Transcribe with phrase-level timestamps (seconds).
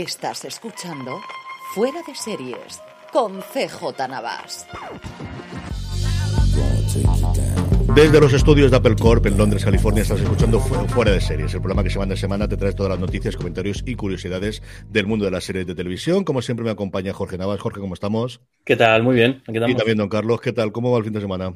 [0.00, 1.20] Estás escuchando
[1.74, 2.80] Fuera de Series
[3.12, 4.66] con CJ Navas.
[7.94, 11.60] Desde los estudios de Apple Corp en Londres, California, estás escuchando Fuera de Series, el
[11.60, 15.26] programa que semana a semana te trae todas las noticias, comentarios y curiosidades del mundo
[15.26, 16.24] de las series de televisión.
[16.24, 17.60] Como siempre me acompaña Jorge Navas.
[17.60, 18.40] Jorge, ¿cómo estamos?
[18.64, 19.02] ¿Qué tal?
[19.02, 19.42] Muy bien.
[19.46, 20.72] Aquí y también don Carlos, ¿qué tal?
[20.72, 21.52] ¿Cómo va el fin de semana?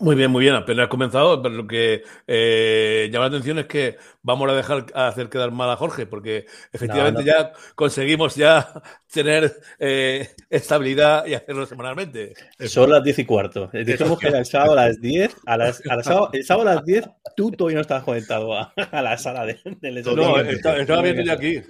[0.00, 0.54] Muy bien, muy bien.
[0.54, 4.86] Apenas ha comenzado, pero lo que eh, llama la atención es que vamos a dejar
[4.94, 8.82] a hacer quedar mal a Jorge, porque efectivamente ya conseguimos ya
[9.12, 12.34] tener eh, estabilidad y hacerlo semanalmente.
[12.66, 13.70] Son las diez y cuarto.
[13.72, 16.84] Dijimos que el sábado a las 10, a las, a sábado, el sábado a las
[16.84, 18.54] 10, tú todavía no estabas conectado
[18.92, 21.62] a, la sala de, del No, estaba, estaba viendo ya aquí.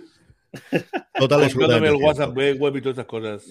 [1.19, 3.45] Total, el WhatsApp web y todas esas cosas.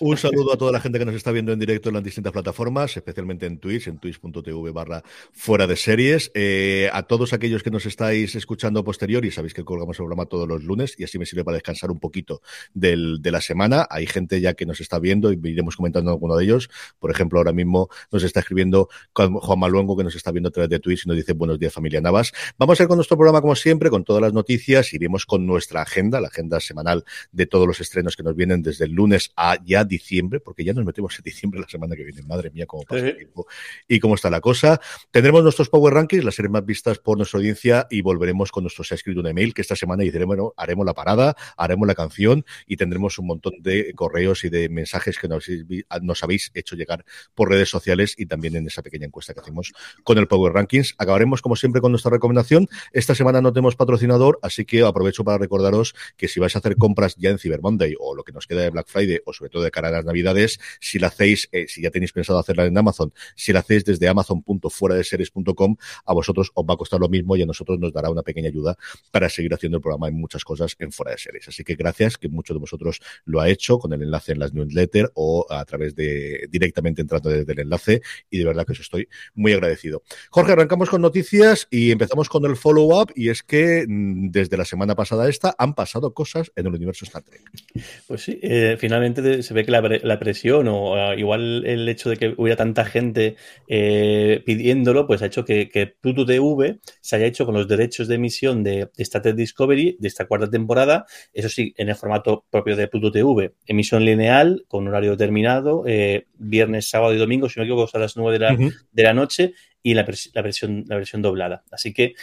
[0.00, 2.32] Un saludo a toda la gente que nos está viendo en directo en las distintas
[2.32, 5.02] plataformas, especialmente en Twitch, en twitch.tv barra
[5.32, 6.30] fuera de series.
[6.34, 10.26] Eh, a todos aquellos que nos estáis escuchando posterior y sabéis que colgamos el programa
[10.26, 12.40] todos los lunes y así me sirve para descansar un poquito
[12.72, 13.86] del, de la semana.
[13.90, 16.68] Hay gente ya que nos está viendo y iremos comentando alguno de ellos.
[16.98, 20.70] Por ejemplo, ahora mismo nos está escribiendo Juan Maluengo que nos está viendo a través
[20.70, 22.32] de Twitch y nos dice buenos días familia Navas.
[22.58, 24.92] Vamos a ir con nuestro programa como siempre, con todas las noticias.
[24.92, 28.84] Iremos con nuestra agenda, la agenda semanal de todos los estrenos que nos vienen desde
[28.84, 32.22] el lunes a ya diciembre, porque ya nos metemos en diciembre la semana que viene.
[32.22, 33.46] Madre mía, cómo pasa el tiempo
[33.88, 34.80] y cómo está la cosa.
[35.10, 38.84] Tendremos nuestros Power Rankings, las series más vistas por nuestra audiencia y volveremos con nuestro
[38.84, 41.94] Se ha escrito un email que esta semana diremos, bueno, haremos la parada, haremos la
[41.94, 45.48] canción y tendremos un montón de correos y de mensajes que nos,
[46.02, 49.72] nos habéis hecho llegar por redes sociales y también en esa pequeña encuesta que hacemos
[50.02, 50.94] con el Power Rankings.
[50.98, 52.68] Acabaremos, como siempre, con nuestra recomendación.
[52.92, 56.76] Esta semana no tenemos patrocinador, así que aprovecho para recordaros que si vais a hacer
[56.76, 59.50] compras ya en Cyber Monday o lo que nos queda de Black Friday o sobre
[59.50, 62.64] todo de cara a las Navidades, si la hacéis, eh, si ya tenéis pensado hacerla
[62.64, 67.36] en Amazon, si la hacéis desde amazon.fueradeseries.com, a vosotros os va a costar lo mismo
[67.36, 68.76] y a nosotros nos dará una pequeña ayuda
[69.12, 71.46] para seguir haciendo el programa en muchas cosas en Fuera de Series.
[71.46, 74.52] Así que gracias, que muchos de vosotros lo ha hecho con el enlace en las
[74.52, 78.80] newsletters o a través de directamente entrando desde el enlace y de verdad que os
[78.80, 80.02] estoy muy agradecido.
[80.30, 84.64] Jorge, arrancamos con noticias y empezamos con el follow-up y es que mm, desde la
[84.64, 86.23] semana pasada esta han pasado cosas
[86.56, 87.42] en el universo Star Trek.
[88.06, 92.16] Pues sí, eh, finalmente se ve que la, presión o uh, igual el hecho de
[92.16, 93.36] que hubiera tanta gente
[93.68, 98.16] eh, pidiéndolo, pues ha hecho que, Pluto TV se haya hecho con los derechos de
[98.16, 102.76] emisión de, Star Trek Discovery de esta cuarta temporada, eso sí, en el formato propio
[102.76, 107.64] de Pluto TV, emisión lineal con horario determinado, eh, viernes, sábado y domingo, si no
[107.64, 110.96] me equivoco, a las 9 de la, de la noche y la, la, versión, la
[110.96, 111.62] versión doblada.
[111.70, 112.14] Así que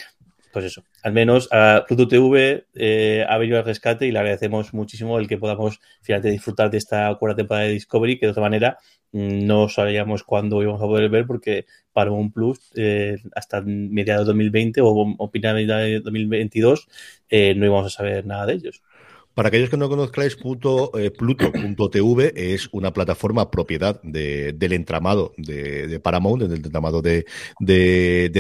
[0.51, 4.73] pues eso, al menos a Pluto TV eh, ha venido al rescate y le agradecemos
[4.73, 8.43] muchísimo el que podamos finalmente disfrutar de esta cuarta temporada de Discovery, que de otra
[8.43, 8.77] manera
[9.11, 14.25] mm, no sabíamos cuándo íbamos a poder ver porque para un Plus eh, hasta mediados
[14.25, 16.87] de 2020 o, o de 2022
[17.29, 18.81] eh, no íbamos a saber nada de ellos.
[19.33, 26.43] Para aquellos que no conozcáis, eh, Pluto.tv es una plataforma propiedad del entramado de, Paramount,
[26.43, 27.25] del entramado de,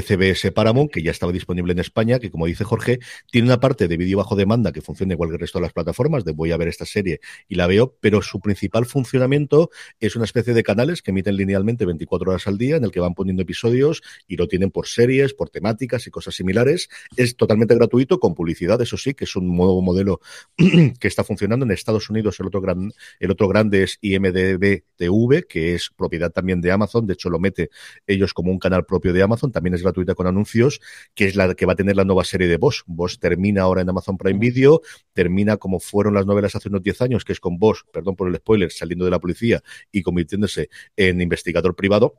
[0.05, 2.99] CBS Paramount, que ya estaba disponible en España, que como dice Jorge,
[3.31, 5.71] tiene una parte de vídeo bajo demanda que funciona igual que el resto de las
[5.71, 9.69] plataformas, de voy a ver esta serie y la veo, pero su principal funcionamiento
[10.01, 12.99] es una especie de canales que emiten linealmente 24 horas al día, en el que
[12.99, 16.89] van poniendo episodios y lo tienen por series, por temáticas y cosas similares.
[17.15, 20.19] Es totalmente gratuito, con publicidad, eso sí, que es un nuevo modelo
[20.99, 21.65] que está funcionando.
[21.65, 26.31] En Estados Unidos el otro, gran, el otro grande es IMDB TV, que es propiedad
[26.31, 27.07] también de Amazon.
[27.07, 27.69] De hecho, lo mete
[28.07, 29.51] ellos como un canal propio de Amazon.
[29.51, 30.81] También es gratuita con anuncios,
[31.13, 32.83] que es la que va a tener la nueva serie de Boss.
[32.87, 34.81] Boss termina ahora en Amazon Prime Video,
[35.13, 38.27] termina como fueron las novelas hace unos 10 años, que es con Boss, perdón por
[38.27, 39.61] el spoiler, saliendo de la policía
[39.91, 42.15] y convirtiéndose en investigador privado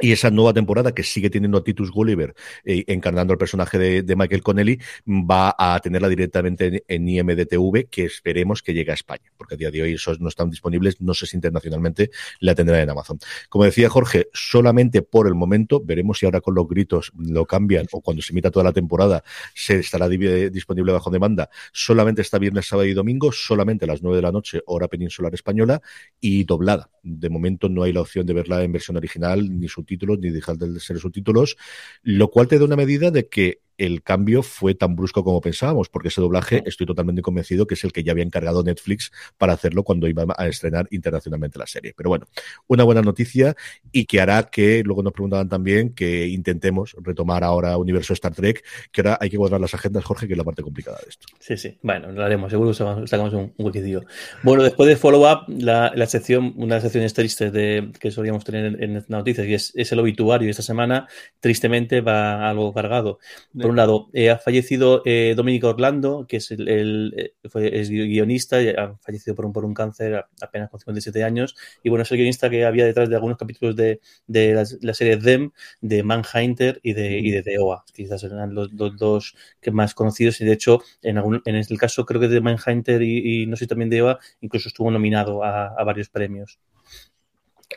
[0.00, 2.34] y esa nueva temporada que sigue teniendo a Titus Gulliver
[2.64, 8.62] eh, encarnando el personaje de, Michael Connelly va a tenerla directamente en, IMDTV que esperemos
[8.62, 11.26] que llegue a España porque a día de hoy esos no están disponibles no sé
[11.26, 12.10] si internacionalmente
[12.40, 13.18] la tendrán en Amazon.
[13.48, 17.86] Como decía Jorge solamente por el momento veremos si ahora con los gritos lo cambian
[17.92, 19.22] o cuando se emita toda la temporada
[19.54, 21.50] se estará disponible bajo demanda.
[21.72, 25.34] Solamente está viernes sábado y domingo solamente a las 9 de la noche hora peninsular
[25.34, 25.80] española
[26.20, 26.90] y doblada.
[27.02, 30.58] De momento no hay la opción de verla en versión original ni subtítulos ni dejar
[30.58, 31.56] de ser subtítulos,
[32.02, 35.88] lo cual te da una medida de que el cambio fue tan brusco como pensábamos,
[35.88, 39.52] porque ese doblaje estoy totalmente convencido que es el que ya había encargado Netflix para
[39.52, 41.94] hacerlo cuando iba a estrenar internacionalmente la serie.
[41.96, 42.26] Pero bueno,
[42.66, 43.54] una buena noticia
[43.92, 48.64] y que hará que, luego nos preguntaban también, que intentemos retomar ahora Universo Star Trek,
[48.90, 51.26] que ahora hay que guardar las agendas, Jorge, que es la parte complicada de esto.
[51.38, 54.02] Sí, sí, bueno, lo haremos, seguro que sacamos un, un huequitillo.
[54.42, 58.44] Bueno, después de follow-up, la, la, sección, una de las secciones tristes de, que solíamos
[58.44, 61.06] tener en, en noticias, y es, es, el obituario, esta semana,
[61.38, 63.20] tristemente va algo cargado
[63.68, 67.34] por un lado, eh, ha fallecido eh, Dominico Orlando, que es, el, eh,
[67.70, 71.54] es guionista, y ha fallecido por un, por un cáncer apenas con 57 años.
[71.82, 75.18] Y bueno, es el guionista que había detrás de algunos capítulos de, de la, serie
[75.18, 75.50] Them,
[75.82, 77.84] de Manhunter y de, y de The OA.
[77.92, 80.40] Quizás eran los, dos que más conocidos.
[80.40, 83.66] Y de hecho, en, algún, en el caso, creo que de Manhunter y, no sé
[83.66, 86.58] también de OA, incluso estuvo nominado a varios premios.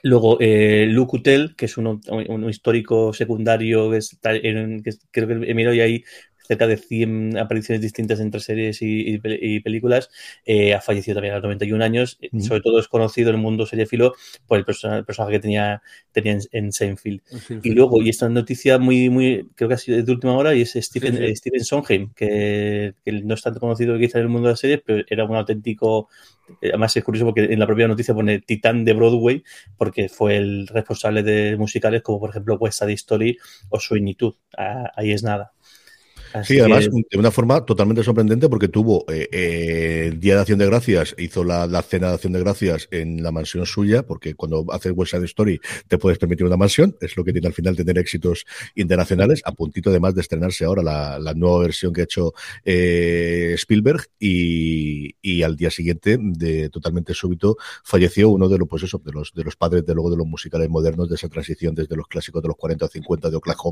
[0.03, 5.27] Luego, eh, Luke Utel, que es un, un, histórico secundario que, está en, que creo
[5.27, 6.03] que Emilio y ahí
[6.51, 10.09] cerca de 100 apariciones distintas entre series y, películas.
[10.45, 12.19] Eh, ha fallecido también a los 91 años.
[12.39, 14.15] Sobre todo es conocido en el mundo seriefilo
[14.47, 15.81] por el, personaje que tenía,
[16.11, 17.21] tenía en, Seinfeld.
[17.63, 20.61] Y luego, y esta noticia muy, muy, creo que ha sido de última hora, y
[20.61, 24.59] es Stephen, Stephen Sondheim, que, no es tanto conocido quizá en el mundo de las
[24.59, 26.09] series, pero era un auténtico
[26.61, 29.41] además es curioso porque en la propia noticia pone titán de Broadway
[29.77, 33.37] porque fue el responsable de musicales como por ejemplo West Side Story
[33.69, 34.33] o Sweeney Todd.
[34.57, 35.53] Ah, ahí es nada
[36.43, 40.59] sí, además, de una forma totalmente sorprendente porque tuvo eh, eh, el Día de Acción
[40.59, 44.65] de Gracias, hizo la, cena de Acción de Gracias en la mansión suya, porque cuando
[44.71, 47.75] haces West Side Story te puedes permitir una mansión, es lo que tiene al final
[47.75, 48.45] tener éxitos
[48.75, 52.33] internacionales, a puntito además de estrenarse ahora la, nueva versión que ha hecho
[52.65, 58.83] eh, Spielberg y, y, al día siguiente, de totalmente súbito, falleció uno de los, pues
[58.83, 61.73] eso, de los, de los padres de luego de los musicales modernos de esa transición
[61.73, 63.71] desde los clásicos de los 40 o 50 de Oklahoma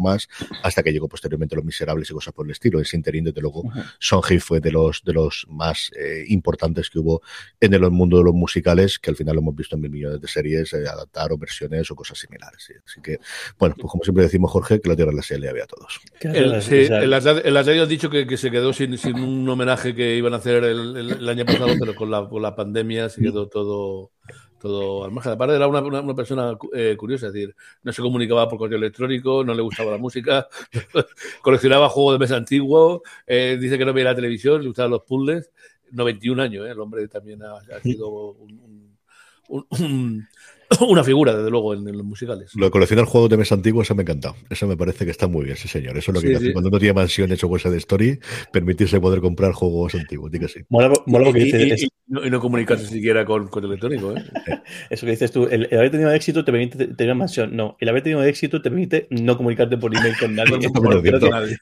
[0.64, 2.80] hasta que llegó posteriormente Los Miserables y cosas por el estilo.
[2.80, 7.22] Ese interín, desde luego, uh fue de los, de los más eh, importantes que hubo
[7.60, 10.22] en el mundo de los musicales, que al final lo hemos visto en mil millones
[10.22, 12.72] de series, eh, adaptar o versiones o cosas similares.
[12.86, 13.20] Así que,
[13.58, 16.00] bueno, pues como siempre decimos, Jorge, que la tierra la se le había a todos.
[16.22, 20.34] sí, en las, en has dicho que, se quedó sin, sin, un homenaje que iban
[20.34, 24.12] a hacer el, año pasado, pero con la, con la pandemia se quedó todo
[24.60, 25.34] todo al margen.
[25.34, 29.44] Aparte era una, una, persona eh, curiosa, es decir, no se comunicaba por correo electrónico,
[29.44, 30.48] no le gustaba la música,
[31.42, 35.04] coleccionaba juegos de mesa antiguos, eh, dice que no veía la televisión, le gustaban los
[35.04, 35.52] puzzles.
[35.92, 36.72] 91 años, ¿eh?
[36.72, 38.96] el hombre también ha, sido un,
[39.48, 40.28] un,
[40.88, 42.52] una figura, desde luego, en, los musicales.
[42.56, 44.36] Lo de coleccionar juegos de mesa antiguos, eso me ha encantado.
[44.50, 45.98] Eso me parece que está muy bien, sí, señor.
[45.98, 48.20] Eso es lo que hace cuando uno tiene mansión hecho cosa de story,
[48.52, 50.32] permitirse poder comprar juegos antiguos.
[50.32, 50.62] Diga sí.
[50.70, 51.84] Mola, lo que dices.
[51.84, 54.12] Y, no, comunicarse siquiera con, con electrónico.
[54.16, 54.24] ¿eh?
[54.90, 57.56] Eso que dices tú, el, haber tenido éxito te permite tener mansión.
[57.56, 60.50] No, el haber tenido éxito te permite no comunicarte por email con nadie.
[60.74, 61.12] creo, que,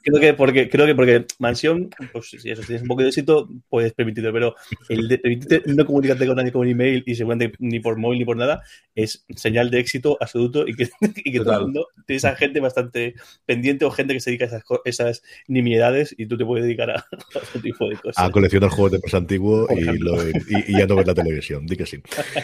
[0.03, 3.49] creo, que, porque, creo que porque mansión, pues si eso tienes un poco de éxito,
[3.69, 4.55] puedes permitirlo, pero
[4.87, 8.25] el de permitirte no comunicarte con nadie con email y seguramente ni por móvil ni
[8.25, 8.63] por nada,
[8.95, 10.89] es señal de éxito absoluto y que,
[11.23, 14.45] y que todo el mundo tienes a gente bastante pendiente o gente que se dedica
[14.45, 18.23] a esas, esas nimiedades y tú te puedes dedicar a, otro tipo de cosas.
[18.23, 21.65] A coleccionar juegos de presa antiguo y, ya no ver la televisión.
[21.65, 21.97] Di que sí.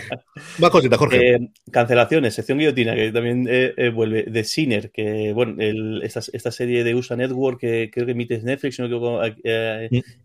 [0.60, 1.36] Más cositas, Jorge.
[1.36, 4.24] Eh, cancelaciones, sección guillotina, que también eh, eh, vuelve.
[4.24, 5.55] The Sinner, que bueno,
[6.01, 9.34] esta, esta, serie de USA Network que creo que emite Netflix, no mm.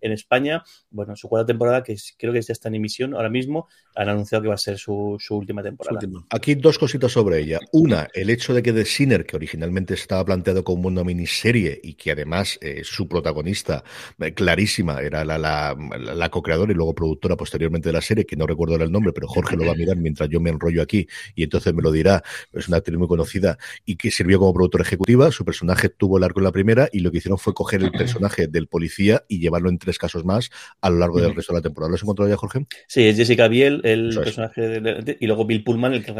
[0.00, 0.62] en España.
[0.90, 4.42] Bueno, su cuarta temporada, que creo que ya está en emisión ahora mismo, han anunciado
[4.42, 6.00] que va a ser su, su última temporada.
[6.00, 6.26] Su última.
[6.30, 7.58] Aquí dos cositas sobre ella.
[7.72, 11.94] Una, el hecho de que The Sinner, que originalmente estaba planteado como una miniserie y
[11.94, 13.82] que además eh, su protagonista,
[14.20, 18.36] eh, clarísima, era la, la, la co-creadora y luego productora posteriormente de la serie, que
[18.36, 21.06] no recuerdo el nombre, pero Jorge lo va a mirar mientras yo me enrollo aquí
[21.34, 22.22] y entonces me lo dirá.
[22.52, 25.32] Es una actriz muy conocida y que sirvió como productora ejecutiva.
[25.32, 27.90] Su personaje tuvo el arco en la primera y lo que hicieron fue coger el
[27.90, 31.58] personaje del policía y llevarlo en tres casos más a lo largo del resto de
[31.58, 31.90] la temporada.
[31.90, 32.66] ¿Lo has encontrado ya, Jorge?
[32.86, 36.17] Sí, es Jessica Biel, el personaje de, y luego Bill Pullman, el que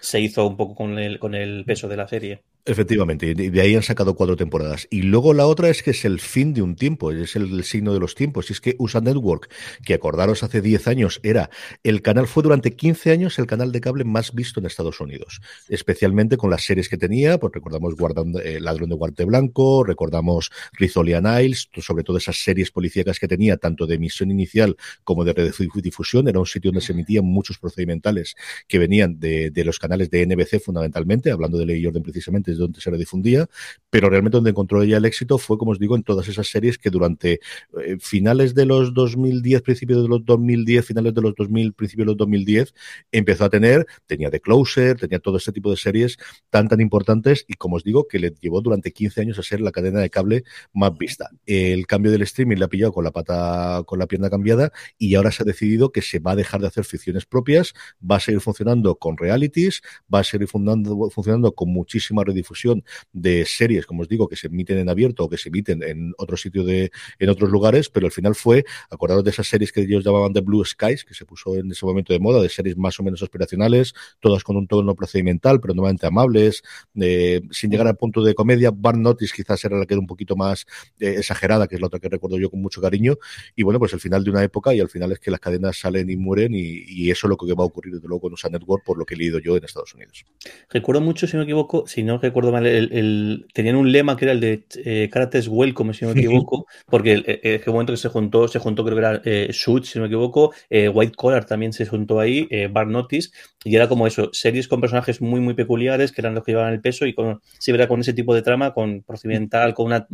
[0.00, 2.42] se hizo un poco con el, con el peso de la serie.
[2.66, 4.86] Efectivamente, y de ahí han sacado cuatro temporadas.
[4.90, 7.94] Y luego la otra es que es el fin de un tiempo, es el, signo
[7.94, 8.50] de los tiempos.
[8.50, 9.50] Y es que USA Network,
[9.82, 11.48] que acordaros hace 10 años, era
[11.84, 15.40] el canal, fue durante 15 años el canal de cable más visto en Estados Unidos,
[15.70, 20.50] especialmente con las series que tenía, pues recordamos Guardando, eh, Ladrón de Guarte Blanco, recordamos
[20.72, 25.50] Rizolian Isles, sobre todo esas series policíacas que tenía, tanto de emisión inicial como de
[25.82, 28.36] difusión, era un sitio donde se emitían muchos procedimentales
[28.68, 32.49] que venían de, de los canales de NBC fundamentalmente, hablando de ley y orden precisamente
[32.56, 33.48] de donde se redifundía,
[33.90, 36.78] pero realmente donde encontró ella el éxito fue, como os digo, en todas esas series
[36.78, 37.40] que durante
[37.84, 42.10] eh, finales de los 2010, principios de los 2010, finales de los 2000, principios de
[42.12, 42.74] los 2010,
[43.12, 46.18] empezó a tener, tenía The Closer, tenía todo este tipo de series
[46.50, 49.60] tan, tan importantes y, como os digo, que le llevó durante 15 años a ser
[49.60, 51.30] la cadena de cable más vista.
[51.46, 55.14] El cambio del streaming le ha pillado con la pata, con la pierna cambiada y
[55.14, 57.74] ahora se ha decidido que se va a dejar de hacer ficciones propias,
[58.08, 63.44] va a seguir funcionando con realities, va a seguir funcionando, funcionando con muchísima difusión de
[63.46, 66.36] series, como os digo, que se emiten en abierto o que se emiten en otro
[66.36, 70.04] sitio de, en otros lugares, pero al final fue, acordaros de esas series que ellos
[70.04, 72.98] llamaban de Blue Skies, que se puso en ese momento de moda, de series más
[73.00, 76.62] o menos aspiracionales, todas con un tono procedimental, pero nuevamente amables,
[77.00, 78.70] eh, sin llegar al punto de comedia.
[78.74, 80.66] Barn Notice quizás era la que era un poquito más
[80.98, 83.16] eh, exagerada, que es la otra que recuerdo yo con mucho cariño.
[83.54, 85.78] Y bueno, pues el final de una época y al final es que las cadenas
[85.78, 88.32] salen y mueren y, y eso es lo que va a ocurrir desde luego con
[88.32, 90.24] USA Network, por lo que he leído yo en Estados Unidos.
[90.70, 94.24] Recuerdo mucho, si no me equivoco, si no recuerdo mal, el, tenían un lema que
[94.24, 97.98] era el de eh, Karate's Welcome, si no me equivoco, porque el, el, momento que
[97.98, 101.14] se juntó, se juntó creo que era eh, Shoot, si no me equivoco, eh, White
[101.16, 103.30] Collar también se juntó ahí, eh, Bar Notice,
[103.62, 106.72] y era como eso, series con personajes muy, muy peculiares, que eran los que llevaban
[106.72, 110.06] el peso, y con, si era con ese tipo de trama, con procedimental, con una,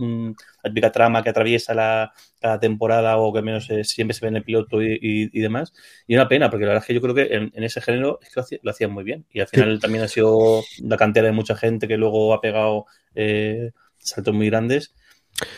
[0.64, 2.12] típica trama que atraviesa la,
[2.60, 5.72] temporada o que menos eh, siempre se ve en el piloto y, y, y, demás.
[6.06, 8.20] Y una pena, porque la verdad es que yo creo que en, en ese género
[8.22, 9.24] es que lo, hacía, lo hacían muy bien.
[9.32, 9.80] Y al final sí.
[9.80, 14.48] también ha sido la cantera de mucha gente que luego ha pegado eh, saltos muy
[14.48, 14.94] grandes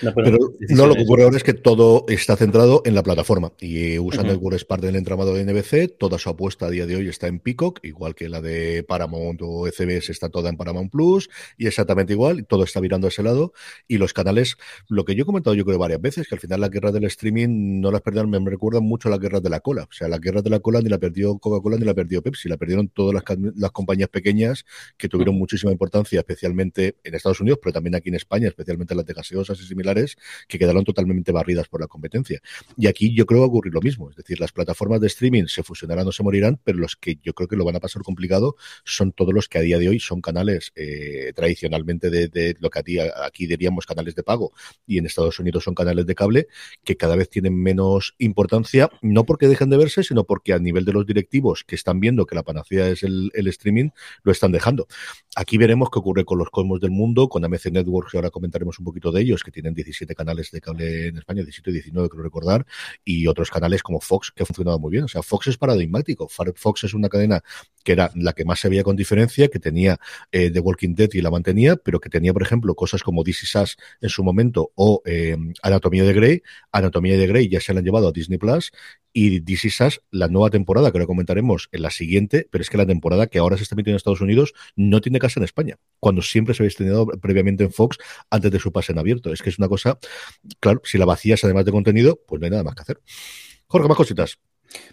[0.03, 0.39] no, pero, pero
[0.71, 4.23] no, lo que ocurre ahora es que todo está centrado en la plataforma y USA
[4.23, 4.27] uh -huh.
[4.29, 7.27] Network es parte del entramado de NBC, toda su apuesta a día de hoy está
[7.27, 11.67] en Peacock, igual que la de Paramount o CBS está toda en Paramount Plus y
[11.67, 13.53] exactamente igual, todo está virando a ese lado
[13.87, 14.57] y los canales,
[14.89, 17.05] lo que yo he comentado yo creo varias veces, que al final la guerra del
[17.05, 20.09] streaming no las perdieron, me recuerdan mucho a la guerra de la cola, o sea,
[20.09, 22.89] la guerra de la cola ni la perdió Coca-Cola ni la perdió Pepsi, la perdieron
[22.89, 23.25] todas las,
[23.57, 24.65] las compañías pequeñas
[24.97, 25.41] que tuvieron uh -huh.
[25.41, 29.59] muchísima importancia, especialmente en Estados Unidos, pero también aquí en España, especialmente las de gaseosas
[29.69, 30.17] similares,
[30.49, 32.41] que quedaron totalmente barridas por la competencia.
[32.77, 35.07] Y aquí yo creo que va a ocurrir lo mismo, es decir, las plataformas de
[35.07, 37.81] streaming se fusionarán o se morirán, pero los que yo creo que lo van a
[37.81, 42.57] pasar complicado son todos los que a día de hoy son canales eh, tradicionalmente de,
[42.61, 42.79] lo que
[43.25, 44.53] aquí, diríamos canales de pago
[44.87, 46.49] y en Estados Unidos son canales de cable
[46.85, 50.85] que cada vez tienen menos importancia, no porque dejen de verse, sino porque a nivel
[50.85, 53.91] de los directivos que están viendo que la panacea es el, streaming,
[54.23, 54.87] lo están dejando.
[55.35, 58.79] Aquí veremos qué ocurre con los cosmos del mundo, con AMC Networks, que ahora comentaremos
[58.79, 62.09] un poquito de ellos, que tienen 17 canales de cable en España, 17 y 19
[62.09, 62.65] creo recordar,
[63.05, 65.05] y otros canales como Fox que ha funcionado muy bien.
[65.05, 66.29] O sea, Fox es paradigmático.
[66.29, 67.43] Fox es una cadena
[67.83, 69.99] que era la que más se veía con diferencia, que tenía
[70.31, 73.43] eh, The Walking Dead y la mantenía, pero que tenía, por ejemplo, cosas como This
[73.43, 76.43] Is Us en su momento o eh, Anatomía de Grey.
[76.71, 78.71] Anatomía de Grey ya se la han llevado a Disney Plus
[79.13, 82.71] y This Is Us, la nueva temporada, que ahora comentaremos en la siguiente, pero es
[82.71, 85.45] que la temporada que ahora se está emitiendo en Estados Unidos no tiene casa en
[85.45, 87.99] España, cuando siempre se había estrenado previamente en Fox
[88.31, 89.33] antes de su pase en abierto.
[89.33, 89.99] Es que es una cosa,
[90.61, 93.01] claro, si la vacías además de contenido, pues no hay nada más que hacer.
[93.67, 94.39] Jorge, más cositas.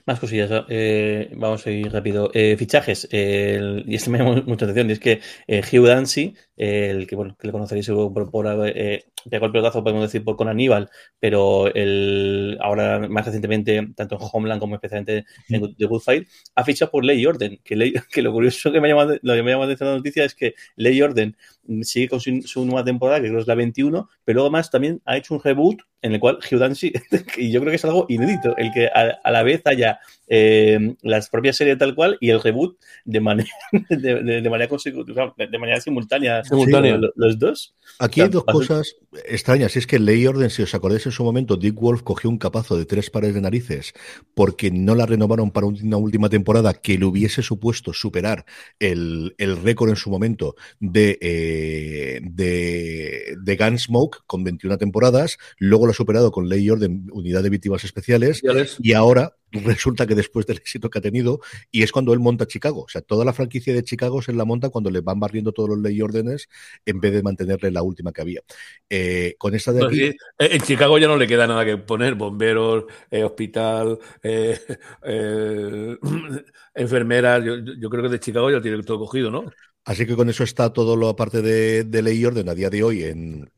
[0.05, 2.31] Más cosillas, eh, vamos a ir rápido.
[2.33, 6.35] Eh, fichajes, eh, y este me llama mucha atención, y es que eh, Hugh Dancy,
[6.57, 10.35] el que bueno, que le conoceréis por, por eh, pegó el pelotazo, podemos decir, por
[10.35, 10.89] con Aníbal,
[11.19, 16.63] pero el, ahora más recientemente, tanto en Homeland como especialmente en The Good Fight, ha
[16.63, 19.51] fichado por Ley Orden, que, Ley, que lo curioso que me llama, lo que me
[19.51, 21.35] llama de esta noticia es que Ley Orden
[21.81, 25.17] sigue con su, nueva temporada, que creo es la 21, pero luego más también ha
[25.17, 26.93] hecho un reboot en el cual Hugh Dancy,
[27.37, 30.95] y yo creo que es algo inédito, el que a la vez empieza ya eh,
[31.03, 33.49] las propias series tal cual y el reboot de, manera
[33.89, 36.99] de, manera consecutiva, de manera simultánea, simultánea.
[37.15, 37.75] Los, dos.
[37.99, 38.95] Aquí hay dos cosas
[39.27, 39.75] extrañas.
[39.75, 42.77] Es que Ley Orden, si os acordáis en su momento, Dick Wolf cogió un capazo
[42.77, 43.93] de tres pares de narices
[44.33, 48.45] porque no la renovaron para una última temporada que le hubiese supuesto superar
[48.79, 55.37] el, el récord en su momento de, eh, de, de Gunsmoke con 21 temporadas.
[55.59, 58.41] Luego lo ha superado con Ley Orden, Unidad de Víctimas Especiales.
[58.79, 61.39] Y ahora resulta que después del éxito que ha tenido,
[61.71, 62.83] y es cuando él monta Chicago.
[62.83, 65.69] O sea, toda la franquicia de Chicago se la monta cuando le van barriendo todos
[65.69, 66.49] los ley órdenes
[66.85, 68.41] en vez de mantenerle la última que había.
[68.89, 70.03] Eh, con esta de aquí.
[70.03, 73.99] Eh, en Chicago ya no le queda nada que poner: bomberos, eh, hospital,
[76.73, 77.43] enfermeras.
[77.43, 79.45] Yo, creo que de Chicago ya tiene todo cogido, ¿no?
[79.85, 82.71] Así que con eso está todo lo aparte de, de ley y orden a día
[82.71, 83.51] de hoy en,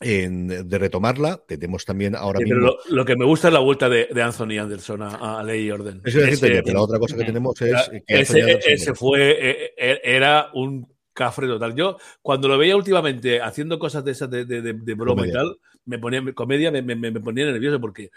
[0.00, 1.42] de retomarla.
[1.46, 2.76] Tenemos también ahora mismo.
[2.88, 6.00] lo, que me gusta es la vuelta de, Anthony Anderson a, Ley y Orden.
[6.04, 7.90] Eso es pero la otra cosa que tenemos es.
[8.06, 9.30] Que ese, fue.
[9.30, 11.74] Eh, eh, era un cafre total.
[11.74, 15.98] Yo, cuando lo veía últimamente haciendo cosas de esas de, de, broma y tal, me
[15.98, 18.10] ponía comedia, me, me, ponía nervioso porque.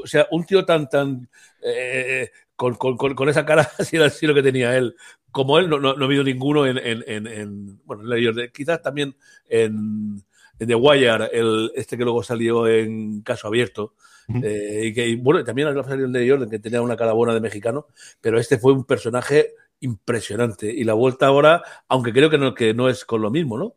[0.00, 1.28] O sea, un tío tan, tan.
[1.60, 4.94] Eh, con, con, con, esa cara así, así lo que tenía él.
[5.32, 8.26] Como él, no, no, ha habido ninguno en, en, en, en bueno, en Ley y
[8.28, 8.50] Orden.
[8.54, 9.16] Quizás también
[9.48, 10.22] en
[10.58, 13.94] de Wire, el, este que luego salió en caso abierto.
[14.42, 17.40] Eh, y que, bueno, también salido en de Jordan, que tenía una cara buena de
[17.40, 17.88] mexicano,
[18.20, 20.72] pero este fue un personaje impresionante.
[20.72, 23.76] Y la vuelta ahora, aunque creo que no, que no es con lo mismo, ¿no?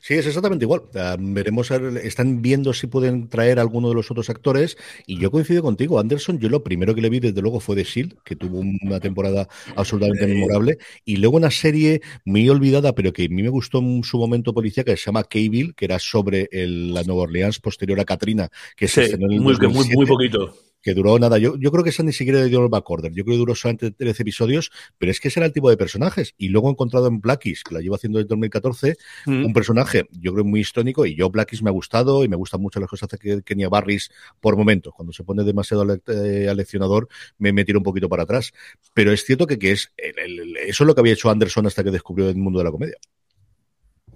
[0.00, 0.82] Sí, es exactamente igual.
[1.18, 4.76] veremos, están viendo si pueden traer a alguno de los otros actores
[5.06, 6.38] y yo coincido contigo, Anderson.
[6.38, 9.48] Yo lo primero que le vi, desde luego, fue de Shield, que tuvo una temporada
[9.74, 14.02] absolutamente memorable, y luego una serie muy olvidada, pero que a mí me gustó en
[14.04, 18.04] su momento policía, que se llama Cable, que era sobre la Nueva Orleans posterior a
[18.04, 20.54] Katrina, que se muy, muy, muy poquito
[20.86, 21.36] que duró nada.
[21.38, 23.10] Yo, yo creo que esa ni siquiera le dio el backorder.
[23.12, 25.76] Yo creo que duró solamente 13 episodios, pero es que ese era el tipo de
[25.76, 26.36] personajes.
[26.38, 29.46] Y luego he encontrado en Blackis, que la llevo haciendo desde 2014, mm.
[29.46, 31.04] un personaje, yo creo, muy histórico.
[31.04, 34.12] Y yo, Blackis, me ha gustado y me gustan mucho las cosas que Kenia Barris
[34.40, 34.94] por momentos.
[34.94, 38.52] Cuando se pone demasiado eh, aleccionador, me, me tiro un poquito para atrás.
[38.94, 41.90] Pero es cierto que, que es eso es lo que había hecho Anderson hasta que
[41.90, 42.96] descubrió el mundo de la comedia.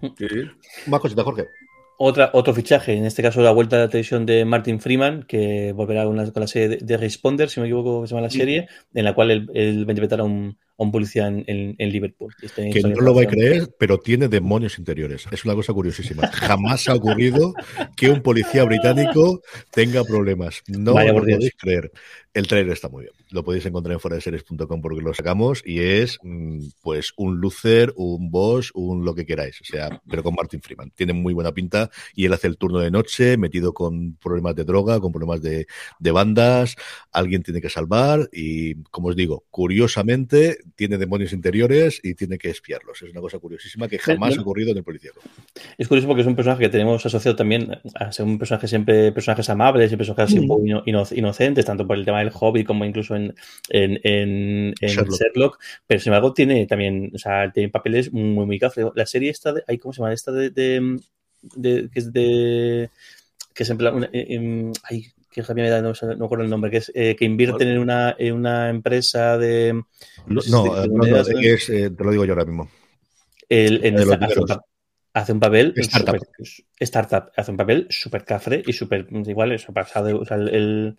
[0.01, 0.29] Sí.
[0.87, 1.49] Más cositas, Jorge.
[2.03, 5.73] Otra, otro fichaje, en este caso la vuelta de la televisión de Martin Freeman, que
[5.73, 9.05] volverá con la, serie de, Responder, si me equivoco, que se llama la serie, en
[9.05, 12.35] la cual él, él va a interpretar a un, un policía en, en, Liverpool.
[12.41, 15.27] Este que no lo va a creer, pero tiene demonios interiores.
[15.31, 16.27] Es una cosa curiosísima.
[16.29, 17.55] Jamás ha ocurrido
[17.97, 20.63] que un policía británico tenga problemas.
[20.69, 21.93] No lo podéis creer.
[22.33, 23.15] El trailer está muy bien.
[23.31, 28.31] Lo podéis encontrar en foradeseries.com porque lo sacamos y es mm, pues un Lucer, un
[28.31, 29.61] Boss, un lo que queráis.
[29.61, 30.93] O sea, pero con Martin Freeman.
[30.93, 34.65] Tiene muy buena pinta y él hace el turno de noche metido con problemas de
[34.65, 35.67] droga, con problemas de,
[35.99, 36.77] de bandas.
[37.11, 42.51] Alguien tiene que salvar y, como os digo, curiosamente tiene demonios interiores y tiene que
[42.51, 43.03] espiarlos.
[43.03, 45.11] Es una cosa curiosísima que jamás ha ocurrido en el policía.
[45.79, 49.13] Es curioso porque es un personaje que tenemos asociado también a ser un personaje siempre,
[49.13, 50.65] personajes amables y personajes un poco
[51.15, 53.35] inocentes, tanto por el tema del hobby como incluso en,
[53.69, 55.59] en, Sherlock.
[55.87, 58.85] Pero sin embargo tiene también, o sea, tiene papeles muy, muy cafre.
[58.95, 60.13] La serie esta de, ¿cómo se llama?
[60.13, 62.91] Esta de, de, que es de
[63.55, 64.09] que es en plan,
[65.31, 68.17] que Javier me no, no acuerdo el nombre, que es eh, que invierten en una,
[68.19, 69.73] en una empresa de.
[70.27, 72.69] No, no, no, es, eh, te lo digo yo ahora mismo.
[73.49, 74.47] El, en esta, hace, un,
[75.13, 75.73] hace, un, papel.
[75.77, 76.19] Startup.
[76.19, 77.33] Super, startup.
[77.37, 79.07] Hace un papel súper cafre y súper.
[79.11, 80.21] Igual, eso pasado.
[80.21, 80.99] O sea, el,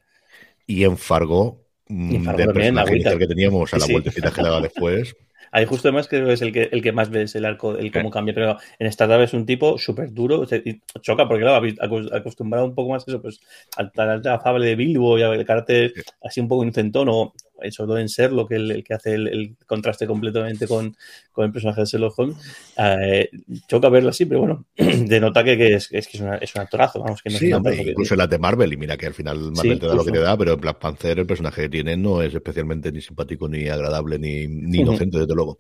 [0.66, 2.76] y en Fargo, y en mm, Fargo también,
[3.20, 3.92] que teníamos a la sí.
[3.92, 5.16] vueltecita que daba después.
[5.52, 7.92] Ahí justo además creo que es el que, el que más ves el arco, el
[7.92, 11.68] cómo cambia, pero en Startup es un tipo súper duro, y choca porque claro,
[12.14, 13.42] acostumbrado un poco más a eso, pues
[13.76, 17.34] al carácter afable de Bilbo y al carácter así un poco inocentón o
[17.70, 20.96] todo en Sherlock, el, el que hace el, contraste completamente con,
[21.32, 22.38] con, el personaje de Sherlock Holmes,
[22.78, 23.30] eh,
[23.68, 26.62] choca verlo así, pero bueno, denota que, que, es, es, que es, una, es un
[26.62, 29.14] actorazo, vamos, que no sí, hombre, incluso en la de Marvel, y mira que al
[29.14, 31.70] final Marvel te da lo que te da, pero en Black Panther el personaje que
[31.70, 35.58] tiene no es especialmente ni simpático, ni agradable, ni, ni inocente, desde luego.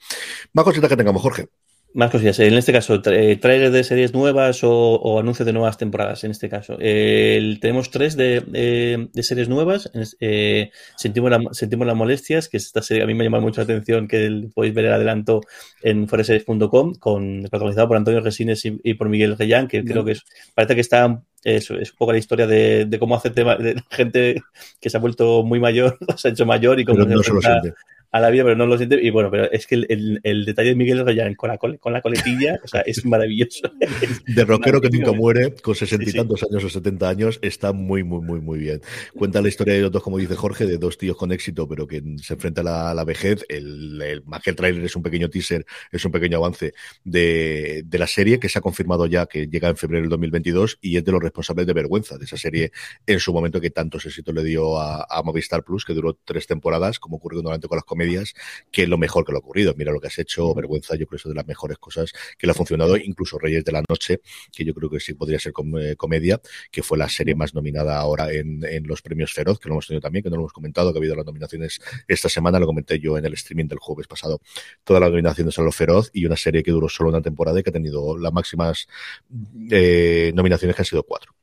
[0.54, 1.48] Más cositas que tengamos, Jorge.
[1.93, 2.39] Más cosillas.
[2.39, 6.23] En este caso, eh, trailer de series nuevas o, o, anuncios de nuevas temporadas.
[6.23, 9.91] En este caso, tenemos tres de, eh, de series nuevas.
[10.21, 13.65] Eh, sentimos, la, sentimos las molestias, que esta serie a mí me llama mucho la
[13.65, 15.41] atención, que podéis ver el adelanto
[15.82, 20.23] en foreseries.com, con protagonizado por Antonio Resines y, por Miguel Reyán, que creo que es,
[20.56, 23.75] parece que está es, es, un poco la historia de, de cómo hace tema de
[23.89, 24.41] gente
[24.80, 27.73] que se ha vuelto muy mayor, se ha hecho mayor y cómo se
[28.12, 29.02] a la vida, pero no lo siente.
[29.02, 32.02] Y bueno, pero es que el, el, detalle de Miguel Rayán con la, con la
[32.02, 33.71] coletilla, o sea, es maravilloso.
[34.28, 38.04] De rockero que nunca muere, con sesenta y tantos años o setenta años, está muy,
[38.04, 38.82] muy, muy, muy bien.
[39.15, 42.04] Cuenta la historia de dos, como dice Jorge, de dos tíos con éxito, pero que
[42.21, 43.45] se enfrentan a la, vejez.
[43.50, 47.84] El, el, más que el trailer es un pequeño teaser, es un pequeño avance de,
[47.86, 50.97] de la serie que se ha confirmado ya que llega en febrero del 2022 y
[50.97, 52.71] es de los responsables de vergüenza de esa serie
[53.06, 56.47] en su momento que tantos éxitos le dio a, a Movistar Plus, que duró tres
[56.47, 58.01] temporadas, como ocurrió normalmente con las comedias,
[58.72, 59.74] que es lo mejor que lo ha ocurrido.
[59.78, 62.48] Mira lo que has hecho, vergüenza, yo creo que es de las mejores cosas que
[62.48, 65.54] le ha funcionado, incluso Reyes de la Noche, que yo creo que sí podría ser
[65.54, 69.60] com eh, comedia, que fue la serie más nominada ahora en, en, los premios Feroz,
[69.60, 71.80] que lo hemos tenido también, que no lo hemos comentado, que ha habido las nominaciones
[72.08, 74.42] esta semana, lo comenté yo en el streaming del jueves pasado,
[74.84, 77.64] todas las nominaciones a los Feroz y una serie que duró solo una temporada y
[77.64, 78.88] que ha tenido las máximas
[79.70, 81.34] eh, nominaciones que han sido cuatro.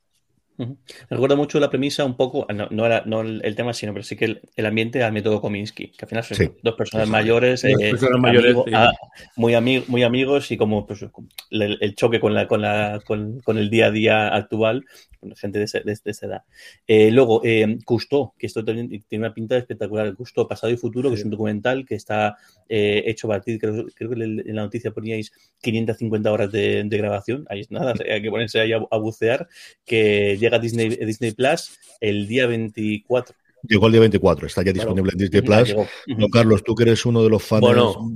[0.59, 0.77] Uh
[1.09, 4.17] Recuerdo mucho la premisa, un poco, no, no, era, no el tema, sino pero sí
[4.17, 6.51] que el, el ambiente al método Kominsky, que al final son sí.
[6.63, 8.75] dos personas mayores, eh, personas mayores amigo, sí.
[8.75, 8.93] a,
[9.37, 11.05] muy, ami muy amigos y como pues,
[11.51, 14.85] el, el, choque con, la, con, la, con, con, el día a día actual,
[15.21, 16.43] con gente de, ese, de, de esa edad.
[16.87, 21.09] Eh, luego, eh, Cousteau, que esto también tiene una pinta espectacular, Cousteau, Pasado y Futuro,
[21.09, 22.37] que es un documental que está
[22.69, 26.99] eh, hecho a partir, creo, creo, que en la noticia poníais 550 horas de, de
[26.99, 29.49] grabación, ahí es nada, hay que ponerse ahí a, a bucear,
[29.85, 33.35] que llega a Disney, Disney Plus el día 24.
[33.63, 35.13] Llegó el día 24, está ya disponible claro.
[35.13, 35.87] en Disney Plus.
[36.17, 37.61] No, Carlos, tú que eres uno de los fans.
[37.61, 38.13] Bueno,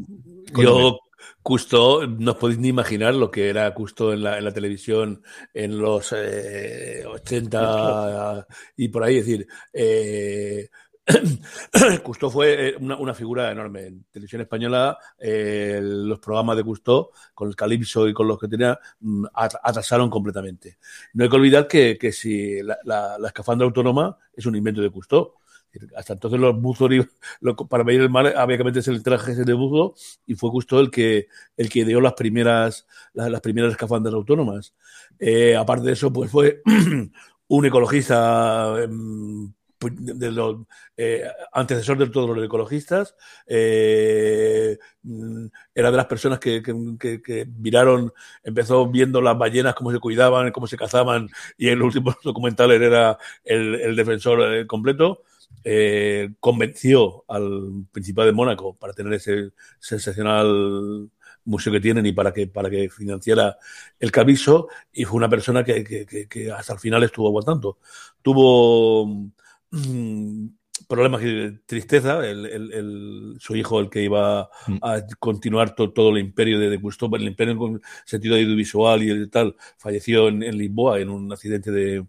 [0.56, 0.98] yo
[1.42, 5.22] Custo, no os podéis ni imaginar lo que era Custo en la, en la televisión
[5.52, 10.68] en los eh, 80 y por ahí, es decir, eh,
[12.02, 13.86] Custo fue una, una, figura enorme.
[13.86, 18.48] En televisión española, eh, los programas de Custo, con el Calipso y con los que
[18.48, 20.78] tenía, mm, atrasaron completamente.
[21.14, 24.90] No hay que olvidar que, que si la, la, escafandra autónoma es un invento de
[24.90, 25.34] Custo.
[25.96, 26.90] Hasta entonces los buzos,
[27.68, 29.94] para medir el mar, había que meterse el traje de buzo
[30.26, 34.74] y fue Custo el que, el que dio las primeras, las, primeras escafandras autónomas.
[35.18, 36.62] Eh, aparte de eso, pues fue
[37.48, 38.88] un ecologista eh,
[39.90, 40.66] de los
[40.96, 43.14] eh, antecesor de todos los ecologistas,
[43.46, 44.78] eh,
[45.74, 50.52] era de las personas que, que, que, miraron, empezó viendo las ballenas, cómo se cuidaban,
[50.52, 55.22] cómo se cazaban, y en los últimos documentales era el, el defensor eh, completo.
[55.64, 61.08] Eh, convenció al Principado de Mónaco para tener ese sensacional
[61.44, 63.58] museo que tienen y para que, para que financiara
[64.00, 67.78] el Cabiso y fue una persona que, que, que hasta el final estuvo aguantando.
[68.22, 69.32] Tuvo
[69.72, 70.48] Mm,
[70.88, 72.26] problemas y tristeza.
[72.28, 74.78] El, el, el, su hijo, el que iba Mm.
[74.82, 79.10] a continuar to, todo el imperio de, de Gusto, el imperio en sentido audiovisual y
[79.10, 82.06] el tal, falleció en, en Lisboa en un accidente de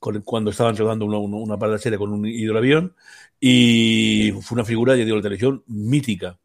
[0.00, 2.94] con, cuando estaban rodando una, una, una parada serie con un hidroavión
[3.40, 6.38] y fue una figura, ya digo, de televisión mítica.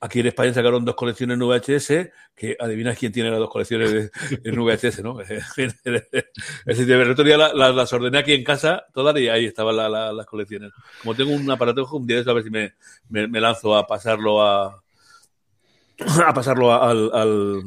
[0.00, 4.10] Aquí en España sacaron dos colecciones en VHS, que adivinas quién tiene las dos colecciones
[4.44, 5.20] en VHS, ¿no?
[5.20, 5.36] es
[6.64, 10.26] decir, el otro las, ordené aquí en casa todas y ahí estaban la, la, las
[10.26, 10.70] colecciones.
[11.02, 12.74] Como tengo un aparato, un día a ver si me,
[13.08, 14.82] me, me, lanzo a pasarlo a
[16.24, 17.62] a pasarlo al, al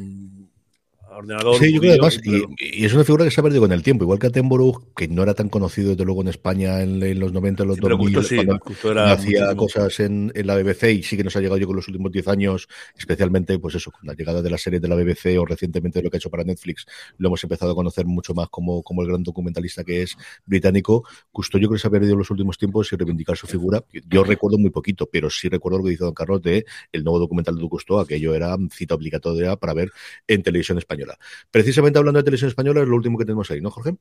[1.17, 1.57] ordenador.
[1.57, 3.83] Sí, yo creo además, y, y, es una figura que se ha perdido con el
[3.83, 7.19] tiempo, igual que Attenborough, que no era tan conocido desde luego en España en, en
[7.19, 9.55] los 90, en los sí, 2000, Gusto, sí, cuando era hacía muchísimo.
[9.57, 12.11] cosas en, en, la BBC y sí que nos ha llegado yo con los últimos
[12.11, 15.45] 10 años, especialmente pues eso, con la llegada de la serie de la BBC o
[15.45, 16.85] recientemente de lo que ha hecho para Netflix,
[17.17, 21.03] lo hemos empezado a conocer mucho más como, como el gran documentalista que es británico.
[21.31, 23.83] Justo yo creo que se ha perdido en los últimos tiempos y reivindicar su figura.
[24.09, 27.19] Yo recuerdo muy poquito, pero sí recuerdo lo que dice Don Carlos de el nuevo
[27.19, 29.91] documental de Ducusto, aquello era cita obligatoria para ver
[30.27, 31.00] en televisión española.
[31.05, 33.95] Precisamente precisamente hablando de televisión española, es lo último que tenemos ahí, ¿no, Jorge?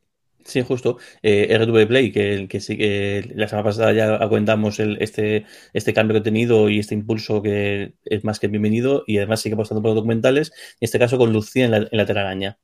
[0.44, 0.98] Sí, justo.
[1.22, 5.92] Eh, RTV Play, que, que sí que la semana pasada ya comentamos el, este, este
[5.94, 9.54] cambio que ha tenido y este impulso que es más que bienvenido y además sigue
[9.54, 12.58] apostando por los documentales, en este caso con Lucía en la, en la telaraña.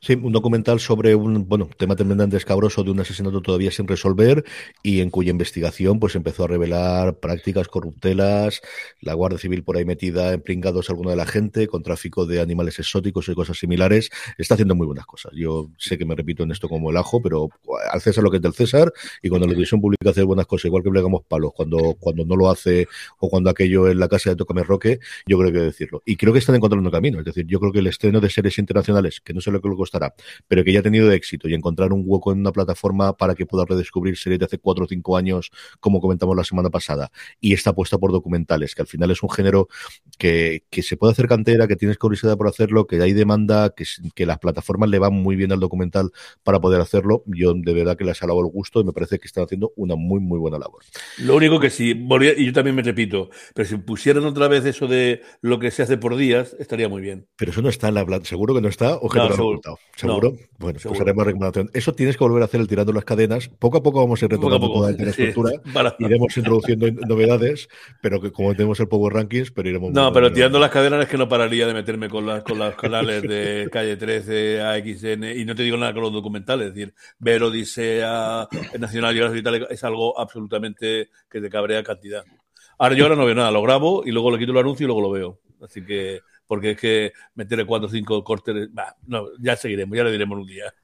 [0.00, 4.44] Sí, un documental sobre un bueno tema tremendamente escabroso de un asesinato todavía sin resolver
[4.82, 8.60] y en cuya investigación pues empezó a revelar prácticas corruptelas,
[9.00, 12.40] la Guardia Civil por ahí metida en pringados alguna de la gente, con tráfico de
[12.40, 14.10] animales exóticos y cosas similares.
[14.36, 15.32] Está haciendo muy buenas cosas.
[15.34, 17.48] Yo sé que me repito en esto como el ajo, pero
[17.90, 20.66] al César lo que es del César y cuando la televisión pública hace buenas cosas,
[20.66, 22.88] igual que plegamos palos, cuando, cuando no lo hace
[23.18, 26.02] o cuando aquello en la casa de Tócame Roque, yo creo que decirlo.
[26.04, 27.18] Y creo que están encontrando un camino.
[27.18, 29.67] Es decir, yo creo que el estreno de series internacionales, que no sé lo que
[29.68, 30.14] que lo costará,
[30.46, 33.46] pero que ya ha tenido éxito y encontrar un hueco en una plataforma para que
[33.46, 35.50] pueda redescubrir series de hace cuatro o cinco años,
[35.80, 39.30] como comentamos la semana pasada, y está puesta por documentales, que al final es un
[39.30, 39.68] género
[40.18, 43.84] que, que se puede hacer cantera, que tienes curiosidad por hacerlo, que hay demanda, que,
[44.14, 46.10] que las plataformas le van muy bien al documental
[46.42, 47.22] para poder hacerlo.
[47.26, 49.72] Yo de verdad que les ha dado el gusto y me parece que están haciendo
[49.76, 50.82] una muy, muy buena labor.
[51.18, 54.86] Lo único que sí, y yo también me repito, pero si pusieran otra vez eso
[54.86, 57.26] de lo que se hace por días, estaría muy bien.
[57.36, 59.57] Pero eso no está en la seguro que no está o no, seguro.
[59.96, 60.34] ¿Seguro?
[60.58, 61.70] bueno, pues haremos recomendación.
[61.72, 63.48] Eso tienes que volver a hacer el tirando las cadenas.
[63.48, 65.52] Poco a poco vamos a ir retomando toda la estructura.
[65.98, 67.68] Iremos introduciendo novedades,
[68.00, 69.92] pero que como tenemos el Power Rankings, pero iremos.
[69.92, 72.74] No, pero tirando las cadenas es que no pararía de meterme con, las, con los
[72.76, 76.68] canales de Calle 13, AXN, y no te digo nada con los documentales.
[76.68, 82.24] Es decir, ver Odisea, Nacional y tal, es algo absolutamente que te cabrea cantidad.
[82.78, 84.86] Ahora yo ahora no veo nada, lo grabo y luego le quito el anuncio y
[84.86, 85.40] luego lo veo.
[85.62, 88.70] Así que, porque es que meterle cuatro o cinco cortes,
[89.06, 90.74] no, ya seguiremos, ya le diremos un día.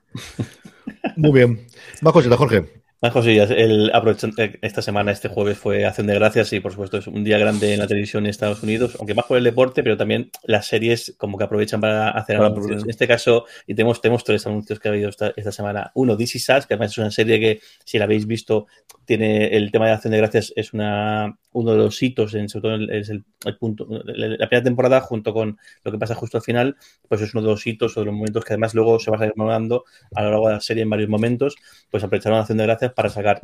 [1.16, 1.66] Muy bien.
[2.03, 2.85] Más cositas, Jorge.
[3.05, 3.50] Más cosillas.
[3.50, 3.92] El,
[4.38, 7.37] eh, esta semana, este jueves, fue Acción de Gracias y, por supuesto, es un día
[7.37, 10.66] grande en la televisión en Estados Unidos, aunque más por el deporte, pero también las
[10.66, 12.83] series como que aprovechan para hacer anuncios.
[12.83, 15.92] En este caso, y tenemos, tenemos tres anuncios que ha habido esta, esta semana.
[15.94, 18.68] Uno, DC Sass, que además es una serie que, si la habéis visto,
[19.05, 22.62] tiene el tema de Acción de Gracias, es una uno de los hitos, en, sobre
[22.62, 23.24] todo es el,
[23.58, 26.76] punto, la primera temporada junto con lo que pasa justo al final,
[27.08, 29.18] pues es uno de los hitos o de los momentos que además luego se va
[29.18, 31.56] a ir rememorando a lo largo de la serie en varios momentos,
[31.90, 33.40] pues aprovecharon la acción de gracias para sacar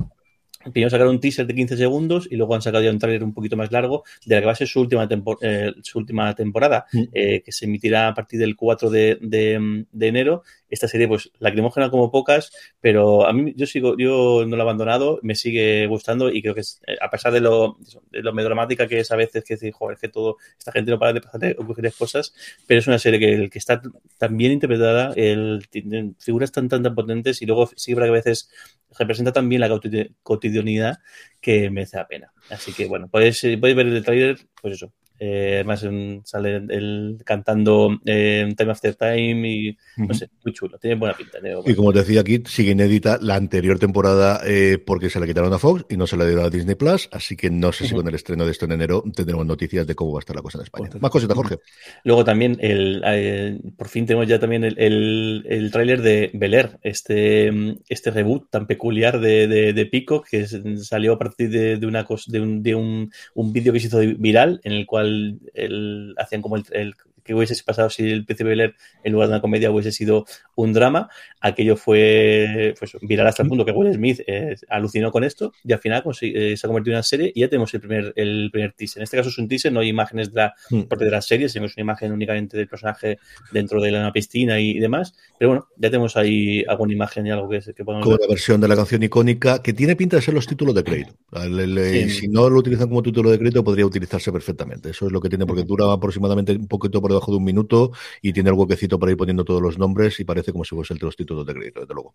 [0.73, 3.33] Primero sacaron un teaser de 15 segundos y luego han sacado ya un trailer un
[3.33, 5.09] poquito más largo de la que va a ser su última,
[5.41, 7.03] eh, su última temporada, mm.
[7.15, 10.43] eh, que se emitirá a partir del 4 de, de, enero.
[10.71, 14.67] Esta serie, pues, lacrimógena como pocas, pero a mí yo sigo, yo no la he
[14.67, 17.77] abandonado, me sigue gustando y creo que es, eh, a pesar de lo,
[18.11, 20.99] de lo melodramática que es a veces, que decir, joder, que todo, esta gente no
[20.99, 22.35] para de pasar ocurrir cosas,
[22.67, 23.83] pero es una serie que, que está
[24.19, 28.11] tan bien interpretada, el, tiene figuras tan, tan, tan potentes y luego sí que a
[28.11, 28.51] veces
[28.99, 29.69] representa también la
[30.23, 30.99] cotidianidad
[31.41, 32.33] que merece la pena.
[32.49, 35.87] Así que bueno, podéis, podéis ver el trailer, pues eso, eh, además
[36.25, 41.39] sale el, cantando eh, Time After Time y no sé, muy chulo, tiene buena pinta.
[41.67, 45.53] Y como te decía aquí, sigue inédita la anterior temporada eh, porque se la quitaron
[45.53, 47.95] a Fox y no se la dieron a Disney Plus, así que no sé si
[47.95, 50.43] con el estreno de esto en enero tendremos noticias de cómo va a estar la
[50.43, 50.91] cosa en España.
[51.01, 51.59] Más cositas, Jorge.
[52.05, 56.51] Luego también, el, por fin tenemos ya también el, el, el tráiler de Bel
[56.83, 57.53] este,
[57.89, 62.07] este reboot tan peculiar de, de, de Pico que salió a partir de, de una
[62.27, 65.10] de un, de un, un vídeo que se hizo viral en el cual
[65.55, 69.41] el, hacían como el, que hubiese pasado si el Príncipe Bel en lugar de una
[69.41, 71.09] comedia hubiese sido un drama.
[71.41, 75.73] Aquello fue pues, viral hasta el punto que Will Smith eh, alucinó con esto y
[75.73, 78.51] al final eh, se ha convertido en una serie y ya tenemos el primer, el
[78.53, 79.01] primer teaser.
[79.01, 80.83] En este caso es un teaser, no hay imágenes de la mm.
[80.83, 83.19] parte de la serie, sino es una imagen únicamente del personaje
[83.53, 85.15] dentro de la piscina y, demás.
[85.39, 88.61] Pero bueno, ya tenemos ahí alguna imagen y algo que, que podemos Con la versión
[88.61, 91.15] de la canción icónica que tiene pinta de ser los títulos de crédito.
[92.09, 94.91] Si no lo utilizan como título de crédito, podría utilizarse perfectamente.
[94.91, 97.93] Eso es lo que tiene, porque dura aproximadamente un poquito por debajo de un minuto
[98.23, 100.95] y tiene el huequecito para ir poniendo todos los nombres y parece como si fuese
[100.95, 102.15] el los títulos de crédito, desde luego.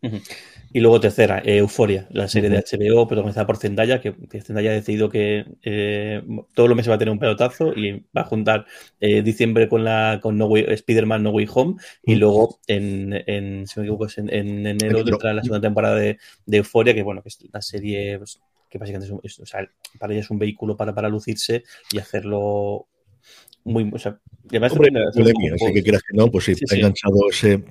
[0.71, 4.73] Y luego tercera, eh, Euforia, la serie de HBO protagonizada por Zendaya, que, Zendaya ha
[4.73, 6.21] decidido que eh,
[6.53, 8.65] todos los meses va a tener un pelotazo y va a juntar
[8.99, 13.79] eh, diciembre con la con no Spider-Man No Way Home y luego en, en, si
[13.79, 17.29] me equivoco, en, en enero entra la segunda temporada de, de, Euforia, que bueno, que
[17.29, 20.93] es la serie pues, que básicamente es, o sea, para ella es un vehículo para,
[20.93, 22.88] para lucirse y hacerlo
[23.65, 27.63] muy, o sea, además así que quieras que no, pues sí, ha enganchado ese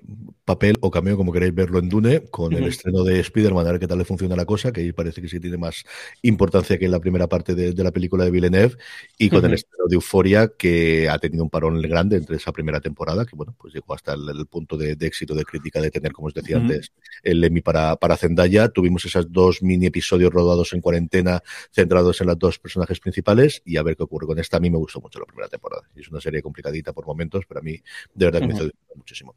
[0.45, 3.81] papel o cambio, como queréis verlo en Dune, con el estreno de Spider-Man, a ver
[3.81, 5.85] qué tal le funciona la cosa, que ahí parece que sí tiene más
[6.23, 8.77] importancia que en la primera parte de, la película de Villeneuve,
[9.19, 12.81] y con el estreno de Euforia, que ha tenido un parón grande entre esa primera
[12.81, 16.29] temporada, que bueno, pues llegó hasta el, punto de, éxito de crítica de tener, como
[16.29, 18.69] os decía antes, el Emmy para, para Zendaya.
[18.69, 23.77] Tuvimos esos dos mini episodios rodados en cuarentena, centrados en las dos personajes principales, y
[23.77, 24.59] a ver qué ocurre con esta.
[24.59, 25.83] A mí me gustó mucho la primera temporada.
[25.95, 27.81] Es una serie complicadita por momentos, pero a mí
[28.15, 29.35] de verdad que me hizo muchísimo.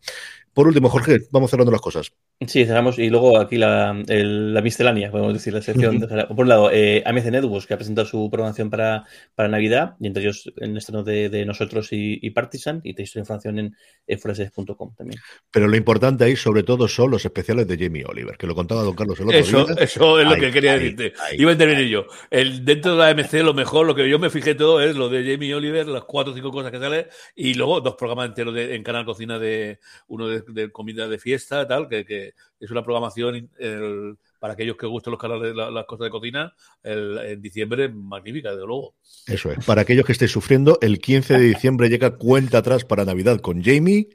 [0.53, 2.11] Por último, Jorge, vamos cerrando las cosas.
[2.45, 2.97] Sí, cerramos.
[2.99, 5.99] Y luego aquí la, la miscelánea, podemos decir, la sección.
[6.29, 10.07] Por un lado, eh, AMC Networks, que ha presentado su programación para, para Navidad, y
[10.07, 13.75] entre ellos en estreno de, de Nosotros y, Partisan, y tenéis información en,
[14.07, 14.19] en
[14.97, 15.21] también.
[15.51, 18.83] Pero lo importante ahí, sobre todo, son los especiales de Jamie Oliver, que lo contaba
[18.83, 19.75] don Carlos el otro eso, día.
[19.79, 21.13] Eso es lo que quería decirte.
[21.37, 22.05] Iba a intervenir yo.
[22.29, 25.09] El, dentro de la AMC, lo mejor, lo que yo me fijé todo es lo
[25.09, 28.53] de Jamie Oliver, las cuatro o cinco cosas que sale, y luego dos programas enteros
[28.53, 29.46] de, en Canal Cocina de
[30.07, 33.49] uno de, comida de fiesta, tal, que, es una programación
[34.39, 38.65] para aquellos que gusten los canales, las, las cosas de cocina, en diciembre magnífica, desde
[38.65, 38.95] luego.
[39.27, 39.65] Eso es.
[39.65, 43.63] Para aquellos que estéis sufriendo, el 15 de diciembre llega cuenta atrás para Navidad con
[43.63, 44.09] Jamie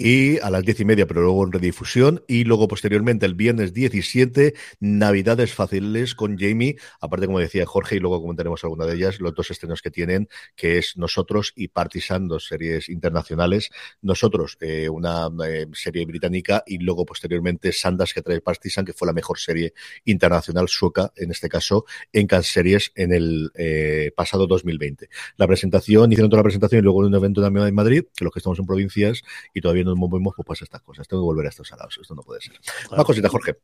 [0.00, 2.22] y a las diez y media, pero luego en redifusión.
[2.28, 6.76] Y luego, posteriormente, el viernes 17, Navidades Fáciles con Jamie.
[7.00, 10.28] Aparte, como decía Jorge, y luego comentaremos alguna de ellas, los dos estrenos que tienen,
[10.54, 13.70] que es Nosotros y Partisan, dos series internacionales.
[14.00, 19.06] Nosotros, eh, una eh, serie británica, y luego, posteriormente, Sandas, que trae Partisan, que fue
[19.06, 24.46] la mejor serie internacional sueca, en este caso, en Can Series en el eh, pasado
[24.46, 25.08] 2020.
[25.38, 28.32] La presentación, hicieron toda la presentación y luego un evento también en Madrid, que los
[28.32, 31.08] que estamos en provincias y todavía no nos movemos, pues pasa estas cosas.
[31.08, 31.98] Tengo que volver a estos salados.
[32.00, 32.54] Esto no puede ser.
[32.90, 33.56] Más cositas, Jorge.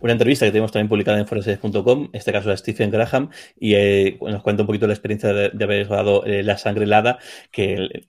[0.00, 3.74] Una entrevista que tenemos también publicada en foreseries.com, en este caso a Stephen Graham, y
[3.74, 7.18] eh, nos cuenta un poquito la experiencia de, haber dado eh, la sangre helada,
[7.50, 8.06] que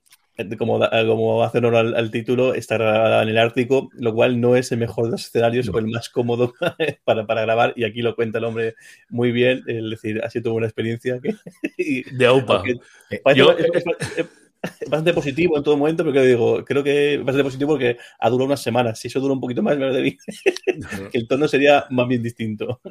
[0.58, 4.71] como, como hace honor al, título, está grabada en el Ártico, lo cual no es
[4.71, 6.53] el mejor de los escenarios o el más cómodo
[7.03, 7.73] para, para, grabar.
[7.75, 8.75] Y aquí lo cuenta el hombre
[9.10, 9.63] muy bien.
[9.67, 11.36] Es decir, ha sido una experiencia que,
[12.12, 12.63] de AUPA.
[13.10, 14.25] Eh, es,
[14.89, 18.48] bastante positivo en todo momento, pero digo, creo que es bastante positivo porque ha durado
[18.48, 19.00] unas semanas.
[19.00, 20.17] Si eso dura un poquito más, me
[21.12, 22.82] que el tono sería más bien distinto.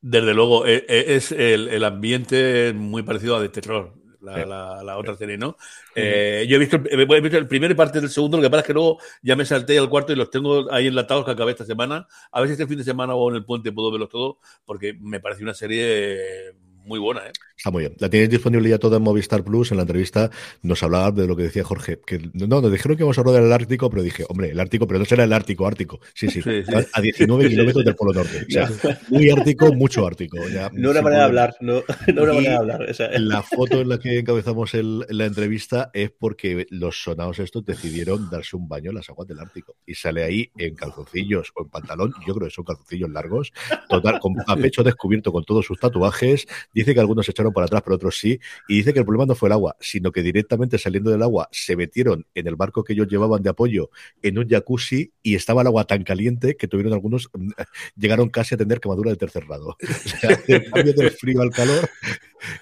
[0.00, 5.16] Desde luego, e, e, es el, el ambiente muy parecido a de terror la, otra
[5.16, 5.56] serie, ¿no?
[5.94, 8.60] Eh, yo he visto, he visto el primero y parte del segundo, lo que pasa
[8.60, 11.52] es que luego ya me salté al cuarto y los tengo ahí enlatados que acabé
[11.52, 12.06] esta semana.
[12.30, 14.94] A ver si este fin de semana o en el puente puedo verlos todos, porque
[15.00, 17.32] me parece una serie muy buena, ¿eh?
[17.62, 17.94] Está muy bien.
[18.00, 19.70] La tienes disponible ya toda en Movistar Plus.
[19.70, 22.00] En la entrevista nos hablaba de lo que decía Jorge.
[22.04, 24.88] Que no, nos dijeron que íbamos a hablar del Ártico, pero dije, hombre, el Ártico,
[24.88, 26.00] pero no será el Ártico, Ártico.
[26.12, 26.40] Sí, sí,
[26.92, 28.46] a 19 kilómetros del Polo Norte.
[28.48, 28.68] O sea,
[29.10, 30.38] muy Ártico, mucho Ártico.
[30.72, 32.86] no una manera de hablar, no, no una manera de hablar.
[33.20, 38.28] La foto en la que encabezamos el, la entrevista es porque los sonados estos decidieron
[38.28, 39.76] darse un baño en las aguas del Ártico.
[39.86, 43.52] Y sale ahí en calzoncillos o en pantalón, yo creo que son calzoncillos largos,
[43.88, 46.48] total, con, a pecho descubierto con todos sus tatuajes.
[46.72, 48.38] Dice que algunos se echaron para atrás, pero otros sí.
[48.68, 51.48] Y dice que el problema no fue el agua, sino que directamente saliendo del agua
[51.52, 53.90] se metieron en el barco que ellos llevaban de apoyo
[54.22, 57.50] en un jacuzzi y estaba el agua tan caliente que tuvieron algunos, mm,
[57.96, 59.76] llegaron casi a tener quemadura de tercer grado.
[60.02, 61.88] O sea, el cambio del frío al calor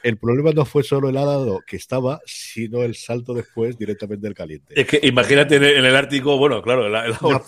[0.03, 4.35] el problema no fue solo el helado que estaba, sino el salto después directamente del
[4.35, 4.81] caliente.
[4.81, 7.43] Es que imagínate en el, Ártico, bueno, claro, el, agua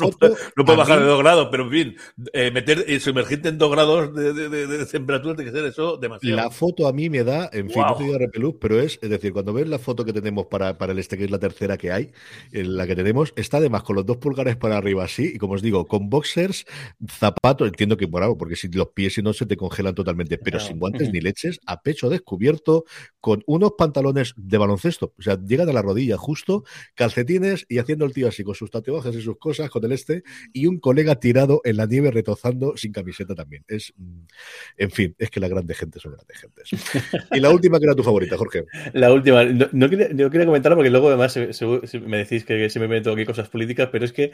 [0.56, 1.96] no, puede bajar de dos grados, pero en fin,
[2.32, 6.36] eh, meter y sumergirte en dos grados de, temperatura tiene que ser eso demasiado.
[6.36, 9.10] La foto a mí me da, en fin, no te digo repelús, pero es, es
[9.10, 11.76] decir, cuando ves la foto que tenemos para, para el este, que es la tercera
[11.76, 12.12] que hay,
[12.52, 15.54] en la que tenemos, está además con los dos pulgares para arriba así, y como
[15.54, 16.66] os digo, con boxers,
[17.08, 20.60] zapatos, entiendo que algo, porque si los pies si no se te congelan totalmente, pero
[20.60, 22.84] sin guantes ni leches, a pecho de cubierto
[23.20, 28.04] con unos pantalones de baloncesto, o sea, llegan a la rodilla justo, calcetines y haciendo
[28.04, 31.14] el tío así con sus tatuajes y sus cosas, con el este, y un colega
[31.16, 33.64] tirado en la nieve retozando sin camiseta también.
[33.68, 34.20] Es, mm,
[34.76, 36.70] en fin, es que la grande gente son grandes gentes.
[37.32, 38.64] Y la última que era tu favorita, Jorge.
[38.92, 43.24] La última, no, quería, comentarlo porque luego además me decís que, se me meto aquí
[43.24, 44.32] cosas políticas, pero es que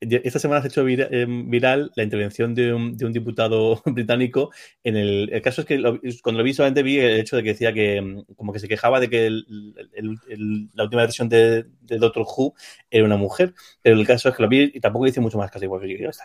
[0.00, 4.50] esta semana se ha hecho eh, viral la intervención de un, diputado británico
[4.84, 5.80] en el, caso es que
[6.22, 9.00] cuando lo vi vi el hecho de que decía que mm, como que se quejaba
[9.00, 12.54] de que la última versión de, Doctor Who
[12.90, 15.50] era una mujer, pero el caso es que lo vi y tampoco dice mucho más
[15.50, 15.82] casi igual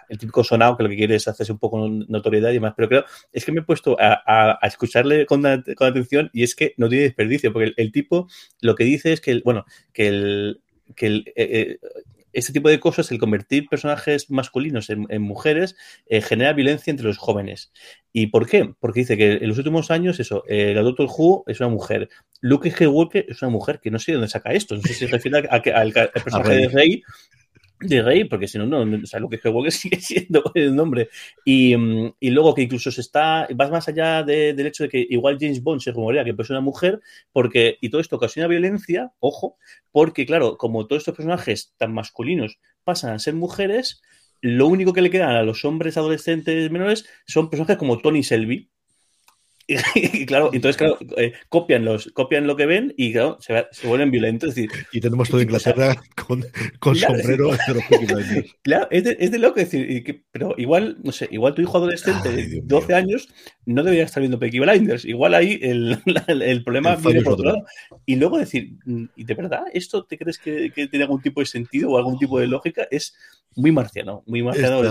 [0.09, 2.89] el típico sonado que lo que quiere es hacerse un poco notoriedad y demás, pero
[2.89, 7.05] creo es que me he puesto a, escucharle con, atención y es que no tiene
[7.05, 8.27] desperdicio, porque el, tipo
[8.61, 10.61] lo que dice es que, bueno, que el,
[10.95, 11.79] que el, eh, eh,
[12.33, 15.75] este tipo de cosas, el convertir personajes masculinos en, mujeres,
[16.07, 17.71] eh, genera violencia entre los jóvenes.
[18.11, 18.73] ¿Y por qué?
[18.79, 22.09] Porque dice que en los últimos años, eso, eh, la Doctor Who es una mujer,
[22.41, 25.05] Luke Skywalker es una mujer, que no sé de dónde saca esto, no sé si
[25.05, 27.03] se refiere a, que, al, personaje de Rey
[27.87, 31.09] de Rey, porque si no, no, o sea, lo que Skywalker sigue siendo el nombre.
[31.45, 35.05] Y, mm, y, luego que incluso se está, vas más allá del hecho de que
[35.09, 39.11] igual James Bond se rumorea que es una mujer, porque, y todo esto ocasiona violencia,
[39.19, 39.57] ojo,
[39.91, 44.01] porque claro, como todos estos personajes tan masculinos pasan a ser mujeres,
[44.41, 48.69] lo único que le quedan a los hombres adolescentes menores son personajes como Tony Selby,
[49.95, 53.87] y, claro, entonces, claro, eh, copian, los, copian lo que ven y claro, se, se
[53.87, 54.55] vuelven violentos.
[54.57, 56.45] y tenemos toda Inglaterra con,
[56.79, 57.51] con sombrero
[58.61, 62.29] Claro, es de, es de loco decir, pero igual, no sé, igual tu hijo adolescente
[62.29, 63.29] de 12 años
[63.65, 65.05] no debería estar viendo Peaky Blinders.
[65.05, 65.97] Igual ahí el,
[66.27, 67.65] el problema viene por otro lado.
[68.05, 71.39] Y luego decir, mm, ¿y de verdad esto te crees que, que, tiene algún tipo
[71.39, 72.87] de sentido o algún tipo de lógica?
[72.91, 73.15] Es
[73.55, 74.81] muy marciano, muy marciano.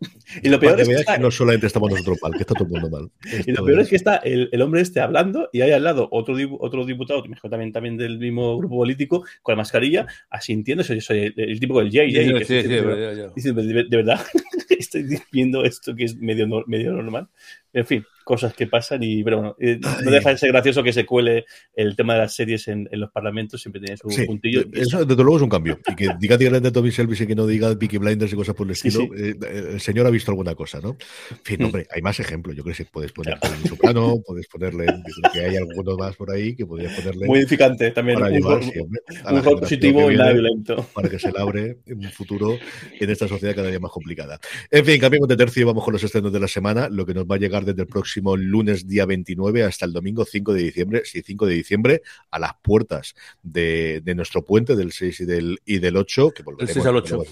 [0.42, 2.90] Y lo peor es que, no solamente estamos nosotros mal, que está todo el mundo
[2.90, 3.10] mal.
[3.46, 6.36] y lo peor es que está el, hombre este hablando y hay al lado otro,
[6.60, 10.84] otro diputado, también, también del mismo grupo político, con la mascarilla, asintiendo.
[10.84, 12.12] Soy, soy el, tipo del Jay.
[12.12, 14.20] Dice, de, verdad,
[14.68, 17.28] estoy viendo esto que es medio, medio normal.
[17.78, 20.92] En fin, cosas que pasan y, pero bueno, eh, no deja de ser gracioso que
[20.92, 24.64] se cuele el tema de las series en, los parlamentos, siempre tiene su puntillo.
[24.72, 25.78] Eso, desde luego, es un cambio.
[25.86, 28.66] Y que diga de Tommy Selvis y que no diga Vicky Blinders y cosas por
[28.66, 29.34] el estilo, eh,
[29.72, 30.96] el señor ha visto alguna cosa, ¿no?
[31.30, 31.64] En fin, mm.
[31.64, 32.56] hombre, hay más ejemplos.
[32.56, 33.54] Yo creo que puedes poner claro.
[33.62, 34.86] en Soprano, puedes ponerle,
[35.32, 37.26] que hay algunos más por ahí que podrías ponerle.
[37.26, 38.18] Muy edificante también.
[38.18, 40.86] Para un, positivo y nada violento.
[40.92, 42.58] Para que se labre en un futuro
[43.00, 44.38] en esta sociedad cada día más complicada.
[44.70, 47.14] En fin, cambiamos de tercio y vamos con los estrenos de la semana, lo que
[47.14, 50.62] nos va a llegar desde el próximo lunes día 29 hasta el domingo 5 de
[50.62, 55.58] diciembre, sí, 5 de diciembre, a las puertas de, nuestro puente del 6 y del,
[55.64, 57.22] y del 8, que el 6 al 8.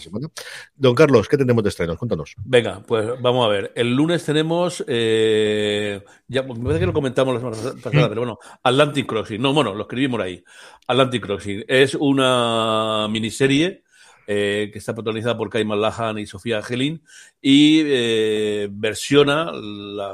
[0.76, 1.98] Don Carlos, ¿qué tenemos de estrenos?
[1.98, 2.34] Cuéntanos.
[2.44, 3.72] Venga, pues vamos a ver.
[3.74, 8.38] El lunes tenemos, eh, ya, me parece que lo comentamos la semana pasada, pero bueno,
[8.62, 9.40] Atlantic Crossing.
[9.40, 10.44] No, bueno, lo escribimos ahí.
[10.86, 13.85] Atlantic Crossing es una miniserie
[14.28, 17.00] eh, que está protagonizada por Kaiman Lahan y Sofía Gelin,
[17.40, 20.12] y eh, versiona la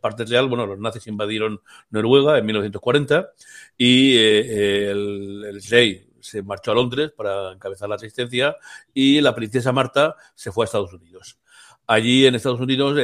[0.00, 0.48] parte real.
[0.48, 3.30] Bueno, los nazis invadieron Noruega en 1940
[3.78, 8.56] y eh, el, rey se marchó a Londres para encabezar la resistencia
[8.92, 11.38] y la princesa Marta se fue a Estados Unidos.
[11.86, 12.98] Allí en Estados Unidos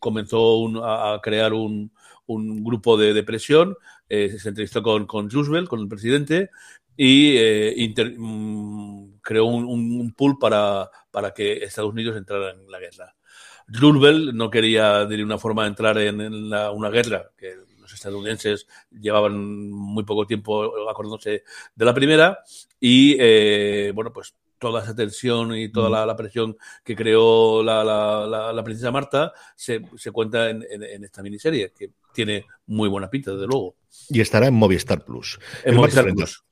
[0.00, 1.92] comenzó a, crear un,
[2.26, 3.76] grupo de depresión,
[4.08, 6.50] se entrevistó con, con Roosevelt, con el presidente,
[6.96, 13.14] y eh, mm, creó un, pool para, para, que Estados Unidos entrara en la guerra.
[13.66, 20.04] Roosevelt no quería de una forma entrar en, una guerra que los estadounidenses llevaban muy
[20.04, 22.38] poco tiempo acordándose de la primera
[22.80, 28.64] y eh, bueno pues toda esa tensión y toda la, presión que creó la, la,
[28.64, 30.64] princesa Marta se, se cuenta en,
[31.04, 33.76] esta miniserie que tiene muy buena pinta desde luego
[34.08, 36.42] y estará en Movistar Plus en Movistar Plus.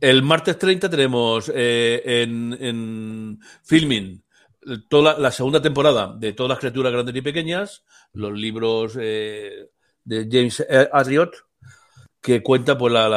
[0.00, 4.22] El martes 30 tenemos eh, en, filming
[4.88, 9.70] toda la, segunda temporada de todas las criaturas grandes y pequeñas, los libros eh,
[10.04, 11.32] de James Arriot,
[12.20, 13.08] que cuenta pues la,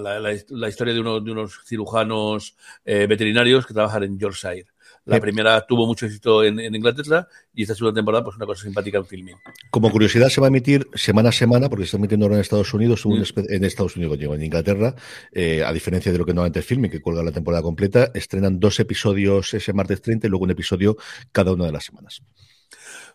[0.00, 4.66] la, historia de, de unos cirujanos eh, veterinarios que trabajan en Yorkshire.
[5.10, 8.98] La primera tuvo mucho éxito en, Inglaterra y esta segunda temporada, pues una cosa simpática
[8.98, 9.36] en filming.
[9.70, 12.42] Como curiosidad, se va a emitir semana a semana, porque se está emitiendo ahora en
[12.42, 13.22] Estados Unidos, mm.
[13.48, 14.94] en Estados Unidos, digo, en Inglaterra,
[15.32, 18.60] eh, a diferencia de lo que normalmente es filming, que cuelga la temporada completa, estrenan
[18.60, 20.96] dos episodios ese martes 30 y luego un episodio
[21.32, 22.22] cada una de las semanas.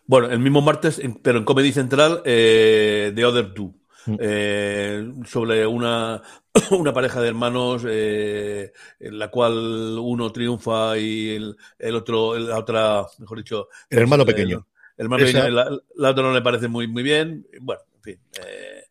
[0.06, 3.74] Bueno, el mismo martes, pero en Comedy Central, eh, The Other Two.
[4.06, 4.16] Mm.
[4.20, 6.22] Eh, sobre una,
[6.70, 12.58] una pareja de hermanos eh, en la cual uno triunfa y el, el, otro, la
[12.58, 13.68] otra, mejor dicho...
[13.90, 14.66] El hermano pequeño.
[14.96, 17.46] El, hermano pequeño, la, la, otra no le parece muy, muy bien.
[17.60, 18.20] Bueno, en fin.
[18.40, 18.85] Eh,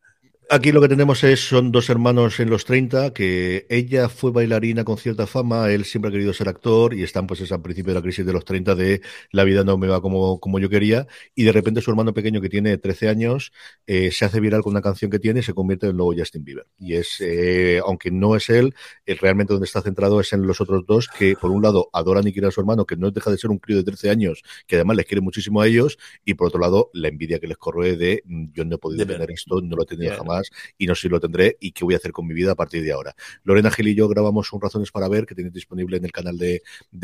[0.48, 4.84] Aquí lo que tenemos es, son dos hermanos en los 30, que ella fue bailarina
[4.84, 7.93] con cierta fama, él siempre ha querido ser actor y están pues es al principio
[7.93, 10.70] de la crisis de los 30 de la vida no me va como, como yo
[10.70, 13.54] quería y de repente su hermano pequeño que tiene 13 años
[13.88, 16.14] eh, se hace viral con una canción que tiene y se convierte en el nuevo
[16.16, 16.68] Justin Bieber.
[16.78, 18.76] Y es, eh, aunque no es él,
[19.08, 22.28] eh, realmente donde está centrado es en los otros dos que por un lado adoran
[22.28, 24.43] y quieren a su hermano, que no deja de ser un crío de 13 años,
[24.68, 27.58] que además les quiere muchísimo a ellos y por otro lado la envidia que les
[27.58, 30.35] corroe de mm, yo no he podido tener esto, no lo tenía jamás
[30.78, 32.56] y no sé si lo tendré y qué voy a hacer con mi vida a
[32.56, 33.16] partir de ahora.
[33.44, 36.38] Lorena Gil y yo grabamos un Razones para Ver que tenéis disponible en el canal
[36.38, 36.62] de,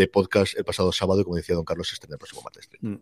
[0.08, 2.70] podcast el pasado sábado y como decía don Carlos, este en el próximo martes.
[2.82, 2.96] Mm.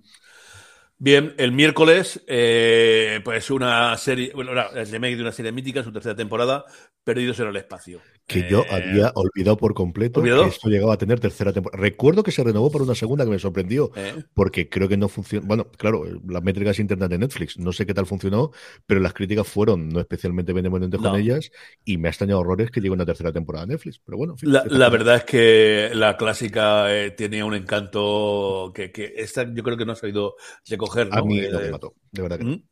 [1.01, 5.93] Bien, el miércoles, eh, pues una serie, bueno, el remake de una serie mítica, su
[5.93, 6.65] tercera temporada,
[7.05, 10.97] Perdidos en el Espacio que yo eh, había olvidado por completo que esto llegaba a
[10.97, 11.81] tener tercera temporada.
[11.81, 14.23] Recuerdo que se renovó por una segunda que me sorprendió, eh.
[14.35, 15.47] porque creo que no funcionó.
[15.47, 18.51] Bueno, claro, las métricas internas de Netflix, no sé qué tal funcionó,
[18.85, 21.51] pero las críticas fueron no especialmente benevolentes con ellas
[21.83, 23.99] y me ha extrañado horrores que llegue una tercera temporada de Netflix.
[24.05, 29.51] Pero bueno, la, verdad es que la clásica eh, tenía un encanto que, que, esta
[29.51, 30.35] yo creo que no ha sabido
[30.67, 30.88] recoger.
[31.11, 32.63] A mí no me mató, de verdad que ¿Mm?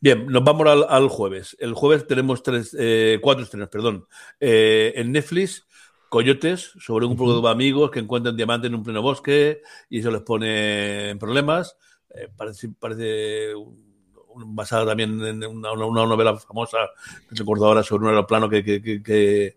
[0.00, 1.56] Bien, nos vamos al, jueves.
[1.60, 4.06] El jueves tenemos tres, eh, cuatro estrenos, perdón.
[4.38, 5.66] Eh, en Netflix,
[6.08, 10.10] Coyotes, sobre un grupo de amigos que encuentran diamantes en un pleno bosque y eso
[10.10, 11.76] les pone en problemas.
[12.14, 13.52] Eh, parece, parece
[14.34, 16.78] basada también en una, novela famosa
[17.28, 19.56] que recuerdo ahora sobre un aeroplano que, que, que,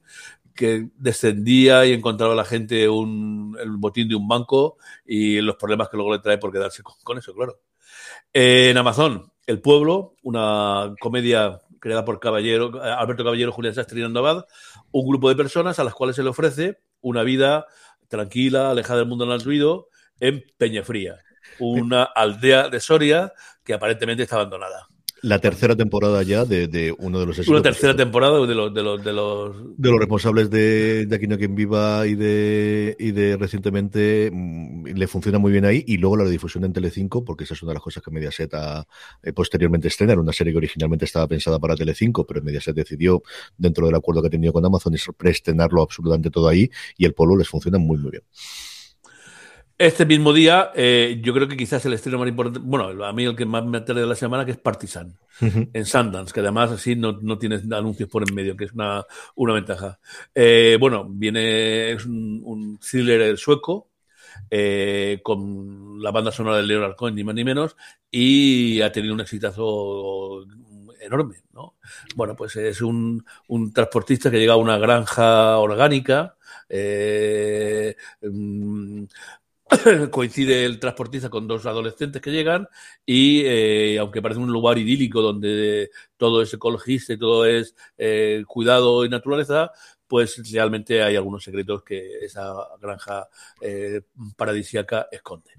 [0.97, 5.89] descendía y encontraba a la gente un, el botín de un banco y los problemas
[5.89, 7.60] que luego le trae por quedarse con eso, claro.
[8.32, 15.08] en Amazon, el Pueblo, una comedia creada por Caballero, Alberto Caballero, Julián Sastre y un
[15.08, 17.66] grupo de personas a las cuales se le ofrece una vida
[18.08, 19.89] tranquila, alejada del mundo del ruido,
[20.20, 21.18] en Peñafría,
[21.60, 23.34] una aldea de Soria
[23.64, 24.88] que aparentemente está abandonada.
[25.24, 29.01] La tercera temporada ya de, uno de los Una tercera temporada de los de los
[29.01, 33.38] de los, de los responsables de, de Aquí no quien viva y de y de
[33.38, 37.53] recientemente mm, le funciona muy bien ahí y luego la difusión en Telecinco porque esa
[37.53, 38.86] es una de las cosas que Mediaset ha
[39.24, 43.24] eh, posteriormente estrenar una serie que originalmente estaba pensada para Telecinco pero Mediaset decidió
[43.57, 47.13] dentro del acuerdo que ha tenido con Amazon es preestrenarlo absolutamente todo ahí y el
[47.13, 48.24] polo les funciona muy muy bien.
[49.84, 53.25] Este mismo día, eh, yo creo que quizás el estreno más importante, bueno, a mí
[53.25, 56.71] el que más me atrae de la semana, que es Partisan, en Sundance, que además
[56.71, 59.05] así no, no, tienes anuncios por en medio, que es una,
[59.36, 59.99] una ventaja.
[60.34, 63.89] Eh, bueno, viene, es un, thriller sueco,
[64.49, 67.75] eh, con la banda sonora de Leonard Cohen, ni más ni menos,
[68.09, 70.45] y ha tenido un exitazo
[71.01, 71.75] enorme, ¿no?
[72.15, 76.38] Bueno, pues es un, un transportista que llega a una granja orgánica,
[76.69, 79.03] eh, mm,
[80.11, 82.67] coincide el transportista con dos adolescentes que llegan
[83.05, 88.43] y eh, aunque parece un lugar idílico donde todo es ecologista y todo es eh,
[88.47, 89.71] cuidado y naturaleza,
[90.07, 93.28] pues realmente hay algunos secretos que esa granja
[93.61, 94.01] eh,
[94.36, 95.51] paradisíaca esconde.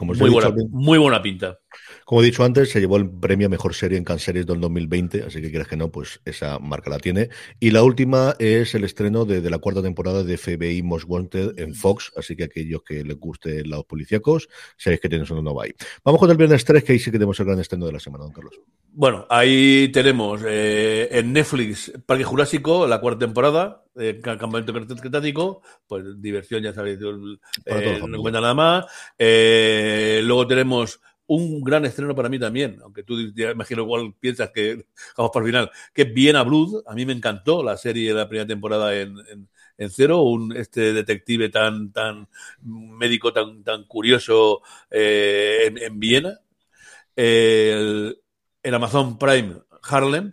[0.00, 1.58] muy, buena, muy buena pinta.
[2.04, 5.40] Como he dicho antes, se llevó el premio Mejor Serie en Canseries del 2020, así
[5.42, 7.30] que quieres que no, pues esa marca la tiene.
[7.58, 11.74] Y la última es el estreno de, la cuarta temporada de FBI Most Wanted en
[11.74, 15.72] Fox, así que aquellos que les guste los policíacos, sabéis que tienes uno nuevo ahí.
[16.04, 18.00] Vamos con el viernes 3, que ahí sí que tenemos el gran estreno de la
[18.00, 18.54] semana, don Carlos.
[18.92, 26.20] Bueno, ahí tenemos eh, en Netflix Parque Jurásico, la cuarta temporada, eh, Campamento Cretático, pues
[26.20, 26.98] diversión, ya sabéis,
[27.64, 28.86] eh, no cuenta nada más.
[29.18, 34.50] Eh, luego tenemos un gran estreno para mí también, aunque tú ya imagino igual piensas
[34.50, 36.84] que vamos para el final, que es Viena Blood.
[36.86, 39.16] A mí me encantó la serie de la primera temporada en,
[39.78, 42.28] en, Cero, un este detective tan, tan
[42.62, 46.40] médico, tan, tan curioso eh, en, Viena.
[47.14, 48.16] el,
[48.64, 50.32] Amazon Prime Harlem,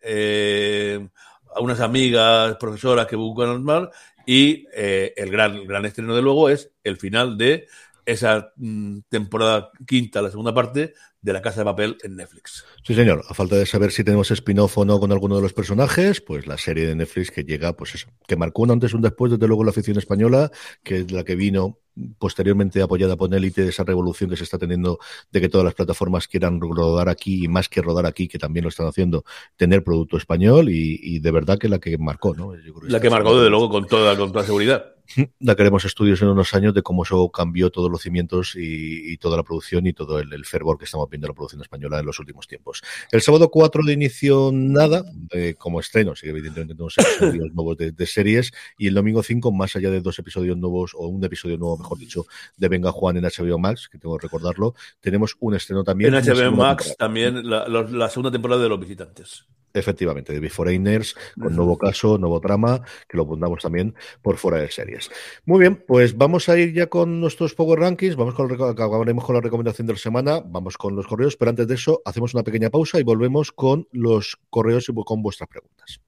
[0.00, 1.08] eh,
[1.54, 3.90] a unas amigas profesoras que buscan al mar
[4.26, 7.66] y eh, el gran, el gran estreno de luego es el final de
[8.06, 10.94] esa mm, temporada quinta, la segunda parte
[11.24, 12.66] de La Casa de Papel en Netflix.
[12.82, 13.24] Sí, señor.
[13.28, 16.46] A falta de saber si tenemos spin-off o no con alguno de los personajes, pues
[16.46, 19.32] la serie de Netflix que llega, pues eso, que marcó un antes y un después,
[19.32, 20.50] desde luego la afición española,
[20.82, 21.78] que es la que vino
[22.18, 24.98] posteriormente apoyada por Elite, esa revolución que se está teniendo
[25.30, 28.64] de que todas las plataformas quieran rodar aquí y más que rodar aquí, que también
[28.64, 29.24] lo están haciendo,
[29.56, 32.52] tener producto español y, de verdad que la que marcó, ¿no?
[32.82, 34.93] la que marcó, desde luego, con toda, con toda seguridad.
[35.38, 39.36] Da queremos estudios en unos años de cómo eso cambió todos los cimientos y, toda
[39.36, 42.18] la producción y todo el, fervor que estamos viendo en la producción española en los
[42.18, 42.82] últimos tiempos.
[43.10, 45.04] El sábado 4 de inicio nada,
[45.58, 49.90] como estreno, sí evidentemente tenemos episodios nuevos de, series, y el domingo 5, más allá
[49.90, 52.26] de dos episodios nuevos, o un episodio nuevo, mejor dicho,
[52.56, 56.14] de Venga Juan en HBO Max, que tengo que recordarlo, tenemos un estreno también.
[56.14, 59.46] En HBO Max también la segunda temporada de Los Visitantes.
[59.74, 64.70] Efectivamente, de Beforeigners, con nuevo caso, nuevo trama, que lo pondamos también por fuera de
[64.70, 65.10] series.
[65.44, 69.34] Muy bien, pues vamos a ir ya con nuestros Power Rankings, vamos con, acabaremos con
[69.34, 72.44] la recomendación de la semana, vamos con los correos, pero antes de eso hacemos una
[72.44, 76.00] pequeña pausa y volvemos con los correos y con vuestras preguntas.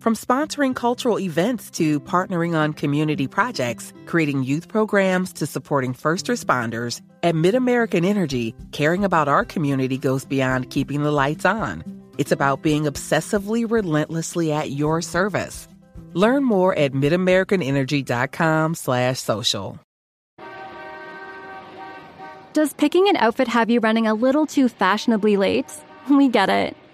[0.00, 6.24] From sponsoring cultural events to partnering on community projects, creating youth programs to supporting first
[6.24, 11.84] responders, at MidAmerican Energy, caring about our community goes beyond keeping the lights on.
[12.16, 15.68] It's about being obsessively relentlessly at your service.
[16.14, 19.78] Learn more at midamericanenergy.com slash social.
[22.54, 25.70] Does picking an outfit have you running a little too fashionably late?
[26.08, 26.74] We get it.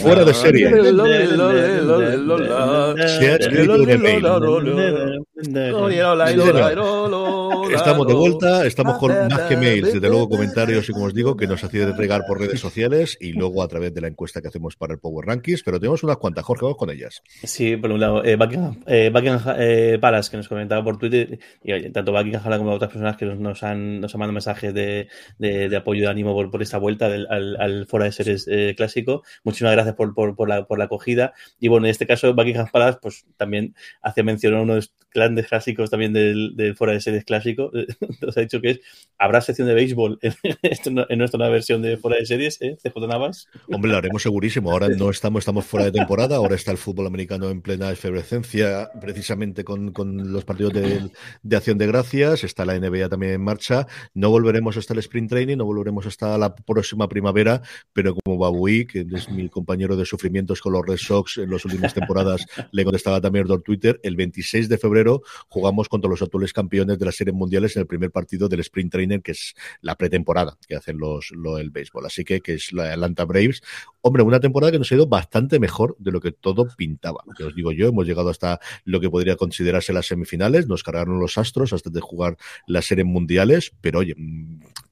[0.00, 0.68] fuera de serie.
[7.74, 11.36] Estamos de vuelta, estamos con más que mails, desde luego comentarios y como os digo,
[11.36, 14.48] que nos hacía regar por redes sociales y luego a través de la encuesta que
[14.48, 17.22] hacemos para el Power Rankings, pero tenemos unas cuantas, Jorge, vamos con ellas.
[17.42, 19.10] Sí, por un lado, eh, Buckingham, eh,
[19.58, 23.26] eh Palace, que nos comentaba por Twitter, y oye, tanto Buckingham como otras personas que
[23.26, 27.08] nos, han, nos han mandado mensajes de, de, apoyo de ánimo por, por esta vuelta
[27.08, 29.22] del, al, al Fora de Series eh, clásico.
[29.44, 31.32] Muchísimas gracias por, por, por, la, por la acogida.
[31.60, 34.94] Y bueno, en este caso, Buckingham Palace, pues también hace mención a uno de los
[35.14, 37.70] grandes clásicos también del, del de Series clásico.
[38.20, 38.80] Nos ha dicho que es,
[39.16, 40.34] habrá sección de béisbol en,
[41.08, 42.76] en nuestra nueva versión de Fora de Series, ¿eh?
[42.82, 43.48] CJ Navas.
[43.70, 44.72] Hombre, lo haremos segurísimo.
[44.72, 48.90] Ahora no estamos, estamos fuera de temporada, ahora está el fútbol americano en plena efervescencia,
[49.00, 51.10] precisamente con, con los partidos de,
[51.42, 53.86] de, acción de gracias, está la NBA también en marcha.
[54.14, 57.62] No volveremos hasta el sprint training, no volveremos hasta la próxima primavera,
[57.94, 61.64] pero como Babui, que es mi compañero de sufrimientos con los Red Sox en las
[61.64, 66.52] últimas temporadas, le contestaba también por Twitter, el 26 de febrero jugamos contra los actuales
[66.52, 69.94] campeones de las series mundiales en el primer partido del sprint training, que es la
[69.94, 72.04] pretemporada que hacen los, lo, el béisbol.
[72.04, 73.62] Así que, que es la Atlanta Braves.
[74.06, 77.24] Hombre, una temporada que nos ha ido bastante mejor de lo que todo pintaba.
[77.38, 81.20] Que os digo yo, hemos llegado hasta lo que podría considerarse las semifinales, nos cargaron
[81.20, 82.36] los astros hasta de jugar
[82.66, 84.14] las series mundiales, pero oye,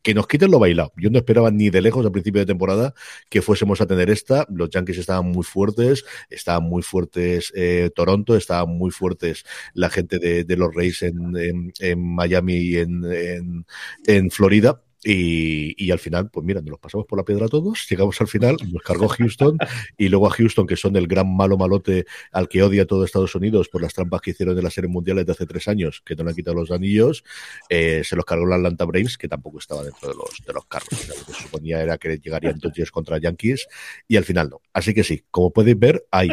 [0.01, 0.95] que nos quiten lo bailado.
[0.97, 2.95] Yo no esperaba ni de lejos al principio de temporada
[3.29, 4.47] que fuésemos a tener esta.
[4.49, 9.45] Los Yankees estaban muy fuertes, estaban muy fuertes eh, Toronto, estaban muy fuertes
[9.75, 16.45] la gente de, los Reyes en, Miami y en Florida y, y, al final, pues
[16.47, 19.59] mira, nos los pasamos por la piedra todos, llegamos al final, nos cargó Houston
[19.97, 23.35] y luego a Houston, que son el gran malo malote al que odia todo Estados
[23.35, 26.15] Unidos por las trampas que hicieron en las series mundiales de hace tres años, que
[26.15, 27.25] no le han quitado los anillos,
[27.69, 30.67] eh, se los cargó la Atlanta Braves, que tampoco estaba dentro de los, de los
[30.67, 30.93] cargos.
[30.93, 33.67] O sea, lo que se suponía era que llegarían Dodgers contra Yankees
[34.07, 34.61] y al final no.
[34.73, 36.29] Así que sí, como podéis ver, hay,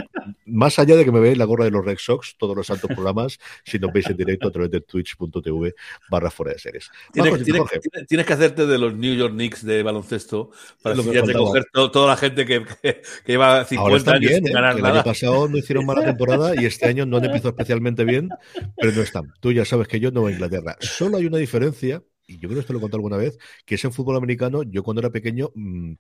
[0.46, 2.90] más allá de que me veáis la gorra de los Red Sox, todos los santos
[2.94, 5.74] programas, si nos veis en directo a través de twitch.tv
[6.10, 6.90] barra fuera de series.
[7.12, 7.64] Tienes, tienes,
[8.08, 10.52] tienes que hacerte de los New York Knicks de baloncesto
[10.82, 14.46] para lo que coger todo, toda la gente que, que, que lleva 50 años bien,
[14.46, 14.82] sin ganar ¿eh?
[14.82, 14.90] nada.
[14.90, 18.30] El año pasado no hicieron mala temporada y este año no han empezado especialmente bien,
[18.78, 19.34] pero no están.
[19.40, 20.78] Tú ya sabes que yo no voy a Inglaterra.
[20.80, 23.76] Solo hay una diferencia, y yo creo que esto lo he contado alguna vez, que
[23.76, 25.52] es en fútbol americano, yo cuando era pequeño...
[25.56, 25.94] Mmm,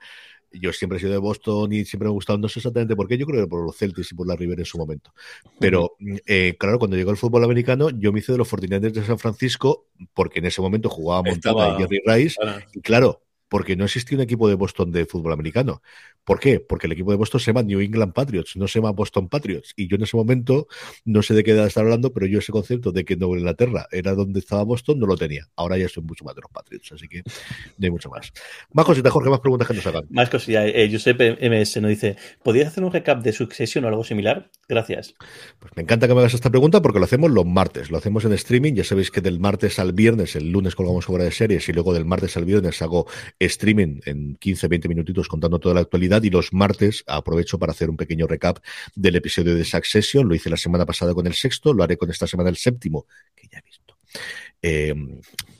[0.51, 3.07] yo siempre he sido de Boston y siempre me ha gustado, no sé exactamente por
[3.07, 5.13] qué, yo creo que por los Celtics y por la River en su momento.
[5.59, 9.05] Pero eh, claro, cuando llegó el fútbol americano, yo me hice de los 49 de
[9.05, 12.35] San Francisco, porque en ese momento jugaba Montana y Jerry Rice,
[12.73, 15.81] y claro, porque no existía un equipo de Boston de fútbol americano.
[16.23, 16.59] ¿Por qué?
[16.59, 19.73] Porque el equipo de Boston se llama New England Patriots, no se llama Boston Patriots.
[19.75, 20.67] Y yo en ese momento,
[21.03, 23.87] no sé de qué edad estar hablando, pero yo ese concepto de que Nueva Inglaterra
[23.91, 25.47] era donde estaba Boston, no lo tenía.
[25.55, 28.31] Ahora ya soy mucho más de los Patriots, así que no hay mucho más.
[28.71, 30.05] Más cositas, Jorge, más preguntas que nos hagan.
[30.11, 30.65] Más cositas.
[30.67, 34.51] Eh, Giuseppe MS nos dice, ¿podrías hacer un recap de Succession o algo similar?
[34.67, 35.15] Gracias.
[35.57, 38.23] Pues me encanta que me hagas esta pregunta porque lo hacemos los martes, lo hacemos
[38.25, 38.73] en streaming.
[38.73, 41.91] Ya sabéis que del martes al viernes, el lunes colgamos obra de series y luego
[41.93, 43.07] del martes al viernes hago
[43.39, 47.89] streaming en 15, 20 minutitos contando toda la actualidad y los martes aprovecho para hacer
[47.89, 48.59] un pequeño recap
[48.95, 50.27] del episodio de Succession.
[50.27, 53.05] Lo hice la semana pasada con el sexto, lo haré con esta semana el séptimo,
[53.35, 53.97] que ya he visto.
[54.61, 54.93] Eh,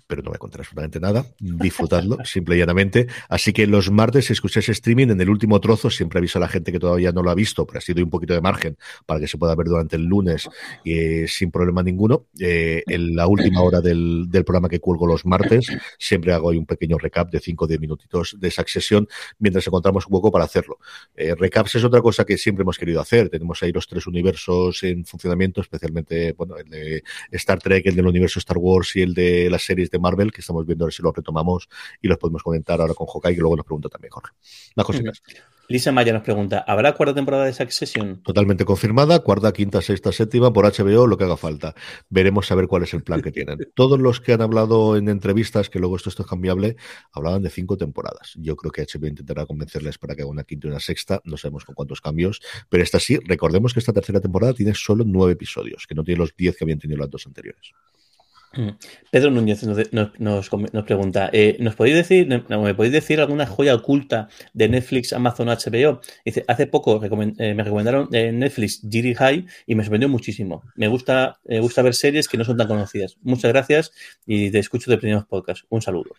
[0.10, 1.24] pero no voy a absolutamente nada.
[1.40, 3.06] Disfrutadlo, simple y llanamente.
[3.30, 6.48] Así que los martes, si escucháis streaming, en el último trozo, siempre aviso a la
[6.48, 9.20] gente que todavía no lo ha visto, pero ha sido un poquito de margen para
[9.20, 10.50] que se pueda ver durante el lunes
[10.84, 12.26] eh, sin problema ninguno.
[12.40, 15.68] Eh, en la última hora del, programa que cuelgo los martes,
[16.00, 19.08] siempre hago ahí un pequeño recap de 5 o 10 minutitos de esa sesión
[19.38, 20.80] mientras encontramos un poco para hacerlo.
[21.16, 23.30] Eh, recaps es otra cosa que siempre hemos querido hacer.
[23.30, 27.04] Tenemos ahí los tres universos en funcionamiento, especialmente bueno, el de
[27.34, 30.42] Star Trek, el del universo Star Wars y el de las series de Marvel, que
[30.42, 31.70] estamos viendo a ver si lo retomamos
[32.02, 34.34] y los podemos comentar ahora con Hawkeye, que luego nos pregunta también Jorge.
[34.76, 35.22] Las cositas.
[35.72, 38.24] Lisa Maya nos pregunta, ¿habrá cuarta temporada de Succession?
[38.24, 41.76] Totalmente confirmada, cuarta, quinta, sexta, séptima, por HBO, lo que haga falta.
[42.10, 43.60] Veremos a ver cuál es el plan que tienen.
[43.76, 46.76] Todos los que han hablado en entrevistas, que luego esto, esto es cambiable,
[47.12, 48.34] hablaban de cinco temporadas.
[48.38, 51.38] Yo creo que HBO intentará convencerles para que haga una quinta y una sexta, no
[51.38, 55.34] sabemos con cuántos cambios, pero esta sí, recordemos que esta tercera temporada tiene solo nueve
[55.34, 57.74] episodios, que no tiene los diez que habían tenido las dos anteriores.
[58.56, 58.70] Mm.
[59.12, 63.20] Pedro Núñez nos, nos, nos, nos pregunta, eh, ¿nos podéis decir, no, me podéis decir
[63.20, 66.02] alguna joya oculta de Netflix, Amazon, HBO?
[66.26, 70.64] Dice, hace poco recomend, eh, me recomendaron eh, Netflix Giri High y me sorprendió muchísimo.
[70.76, 73.18] Me gusta, me gusta ver series que no son tan conocidas.
[73.22, 73.92] Muchas gracias
[74.26, 75.66] y te escucho de primeros podcast.
[75.70, 76.16] Un saludo.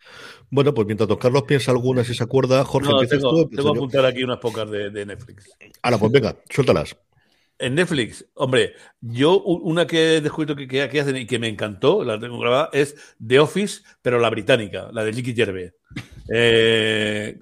[0.50, 3.72] Bueno, pues mientras don Carlos piensa algunas y se acuerda, Jorge, no, tengo, tú, tengo
[3.72, 5.50] que apuntar aquí unas pocas de, de Netflix.
[5.82, 6.96] Ahora, pues venga, suéltalas.
[7.60, 12.02] En Netflix, hombre, yo una que he descubierto que, que, hacen y que me encantó,
[12.02, 15.74] la tengo grabada, es The Office, pero la británica, la de Nicky Gervais.
[16.32, 17.38] Eh,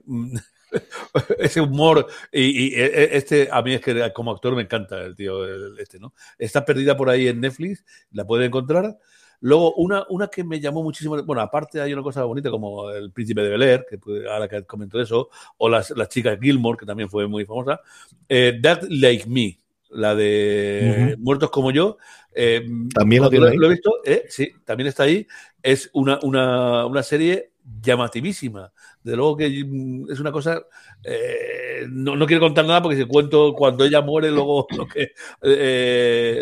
[1.39, 5.15] ese humor y, e, e, este a mí es que como actor me encanta el
[5.15, 5.47] tío
[5.79, 8.99] este no está perdida por ahí en Netflix la puede encontrar.
[9.41, 13.13] Luego una una que me llamó muchísimo bueno aparte hay una cosa bonita como el
[13.13, 13.99] príncipe de Bel Air que
[14.29, 17.81] ahora que comento eso o las, las chicas Gilmore que también fue muy famosa
[18.29, 19.61] eh, That Like Me
[19.91, 21.99] la de Muertos como yo.
[22.33, 25.27] Eh, también lo, lo, he visto, eh, sí, también está ahí.
[25.63, 28.73] Es una, una, una serie llamativísima.
[29.03, 30.63] De luego que mm, es una cosa.
[31.03, 35.13] Eh, no, no, quiero contar nada porque si cuento cuando ella muere, luego lo que,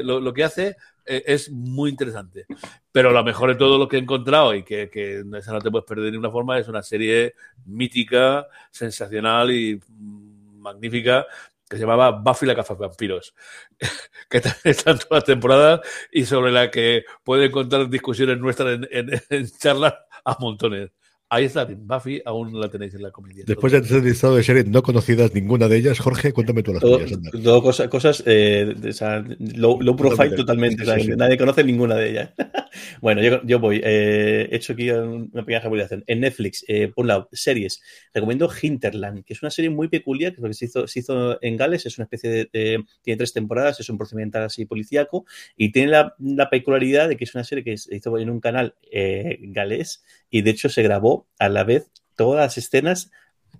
[0.03, 2.47] lo, lo, que hace es muy interesante.
[2.93, 5.71] Pero lo mejor de todo lo que he encontrado y que, que esa no te
[5.71, 7.35] puedes perder de ninguna forma es una serie
[7.65, 11.27] mítica, sensacional y mm, magnífica
[11.69, 13.35] que se llamaba Buffy la Vampiros,
[14.31, 15.81] que está en todas las temporadas
[16.13, 19.95] y sobre la que pueden encontrar discusiones nuestras en, en, en charlas
[20.25, 20.91] a montones.
[21.29, 23.43] Ahí está, Buffy aún la tenéis en la comedia.
[23.45, 26.81] Después de haber listado de series no conocidas ninguna de ellas, Jorge, cuéntame tú las
[26.81, 27.19] todo, tuyas.
[27.43, 30.85] Todo cosas, cosas eh, o sea, low, low, profile totalmente.
[30.85, 31.17] Sí, sí, sí.
[31.17, 32.31] Nadie conoce ninguna de ellas.
[33.01, 33.81] bueno, yo, yo voy.
[33.83, 36.05] Eh, he hecho aquí una pequeña recomendación.
[36.07, 37.83] En Netflix, eh, por un lado, series.
[38.15, 41.87] Recomiendo Hinterland, que es una serie muy peculiar, que se hizo, se hizo en Gales.
[41.87, 45.27] Es una especie de, de, Tiene tres temporadas, es un procedimental así policíaco.
[45.57, 48.39] Y tiene la, la, peculiaridad de que es una serie que se hizo en un
[48.39, 53.11] canal eh, galés y de hecho se grabó a la vez todas las escenas,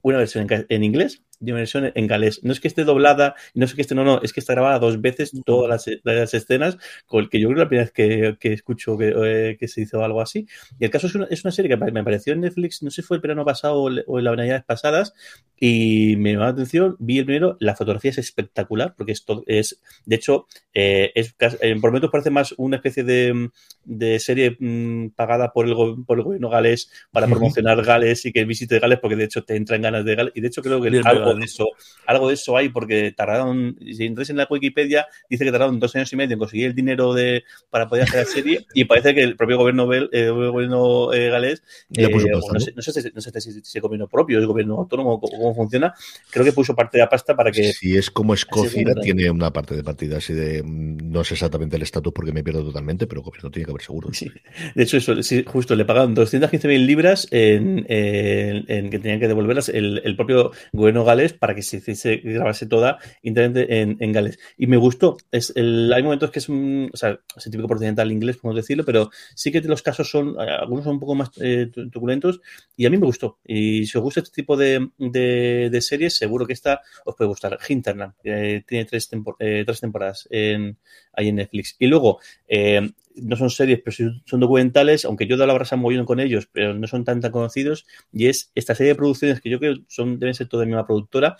[0.03, 2.43] una versión en, en inglés y una versión en galés.
[2.43, 4.79] No es que esté doblada, no es que esté, no, no, es que está grabada
[4.79, 7.93] dos veces todas las, las escenas, con el que yo creo que la primera vez
[7.93, 10.47] que, que escucho que, eh, que, se hizo algo así.
[10.79, 13.03] Y el caso es una, es una, serie que me apareció en Netflix, no sé
[13.03, 15.15] si fue el verano pasado o, o en las navidades pasadas,
[15.59, 19.81] y me llamó la atención, vi el primero, la fotografía es espectacular, porque esto es,
[20.05, 23.51] de hecho, eh, es, eh, por momentos parece más una especie de,
[23.85, 25.75] de serie mmm, pagada por el,
[26.07, 29.57] por el gobierno galés para promocionar Gales y que visite Gales, porque de hecho te
[29.57, 30.91] entran ganas de Gales, y de hecho creo que
[31.27, 31.69] algo de eso,
[32.07, 35.95] algo de eso hay, porque tardaron, si entras en la Wikipedia, dice que tardaron dos
[35.97, 39.15] años y medio en conseguir el dinero de, para poder hacer la serie, y parece
[39.15, 41.63] que el propio gobierno, eh, el gobierno eh, galés,
[41.95, 42.29] eh, no, sé,
[42.75, 45.95] no, sé, no, sé, si, si es gobierno propio, es gobierno autónomo, cómo funciona,
[46.31, 47.73] creo que puso parte de la pasta para que...
[47.73, 51.83] Si es como Escocia, tiene una parte de partida así de, no sé exactamente el
[51.83, 54.09] estatus porque me pierdo totalmente, pero el gobierno tiene que haber seguro.
[54.13, 54.31] Sí.
[54.75, 59.29] De hecho, eso, sí, justo le pagaron 215.000 libras en, en, en, que tenían que
[59.29, 64.13] devolverlas el, el propio gobierno galés para que se hiciese, grabase toda íntegramente en, en
[64.13, 64.39] Gales.
[64.57, 65.17] Y me gustó.
[65.31, 68.57] Es el, hay momentos que es un, o sea, es el típico procedimental inglés, podemos
[68.57, 72.41] decirlo, pero sí que los casos son, algunos son un poco más eh, truculentos
[72.77, 73.39] y a mí me gustó.
[73.45, 77.29] Y si os gusta este tipo de, de, de series, seguro que esta os puede
[77.29, 77.59] gustar.
[77.69, 80.79] Hinterland, eh, tiene tres, tempor eh, tres temporadas en,
[81.13, 81.77] ahí en Netflix.
[81.79, 86.05] Y luego, eh, no son series, pero son documentales, aunque yo de la brasa movido
[86.05, 89.51] con ellos, pero no son tan, tan conocidos, y es esta serie de producciones que
[89.51, 91.37] yo creo son, deben ser toda de la misma productora,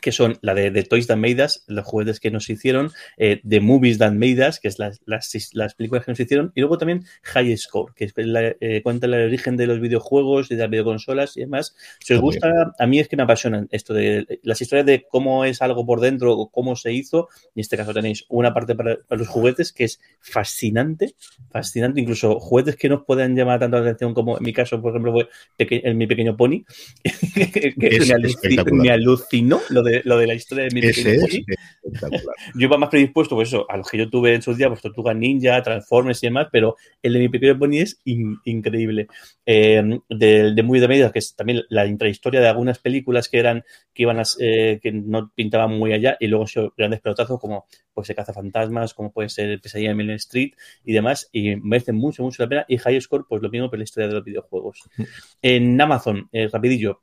[0.00, 3.40] que son la de, de Toys That Made Us, los juguetes que nos hicieron, eh,
[3.46, 6.60] The Movies That Made Us, que es las, las, las, películas que nos hicieron, y
[6.60, 10.54] luego también High Score, que es la, eh, cuenta el origen de los videojuegos y
[10.54, 11.74] de las videoconsolas y demás.
[12.00, 15.44] Si os gusta, a mí es que me apasionan esto de las historias de cómo
[15.44, 17.28] es algo por dentro o cómo se hizo.
[17.54, 21.14] En este caso tenéis una parte para, para los juguetes que es fascinante,
[21.50, 24.92] fascinante, incluso juguetes que nos pueden llamar tanto la atención como en mi caso, por
[24.92, 25.28] ejemplo, fue
[25.58, 26.64] en mi pequeño pony,
[27.34, 31.02] que, es me, alucinó, me alucinó lo de, lo de la historia de mi Ese
[31.02, 31.44] pequeño pony.
[32.54, 34.80] Yo iba más predispuesto pues eso, a los que yo tuve en sus días, pues
[34.80, 39.08] Tortuga Ninja, Transformers y demás, pero el de mi pequeño pony es in, increíble.
[39.44, 43.38] Eh, de, de Muy de Medida, que es también la intrahistoria de algunas películas que
[43.38, 47.66] eran, que iban a, eh, que no pintaban muy allá, y luego grandes pelotazos como
[47.94, 50.52] pues se caza fantasmas, como puede ser Pesadilla en Main Street
[50.84, 52.64] y demás, y merecen mucho, mucho la pena.
[52.68, 54.82] Y High Score, pues lo mismo, pero la historia de los videojuegos.
[55.40, 57.02] En Amazon, eh, rapidillo,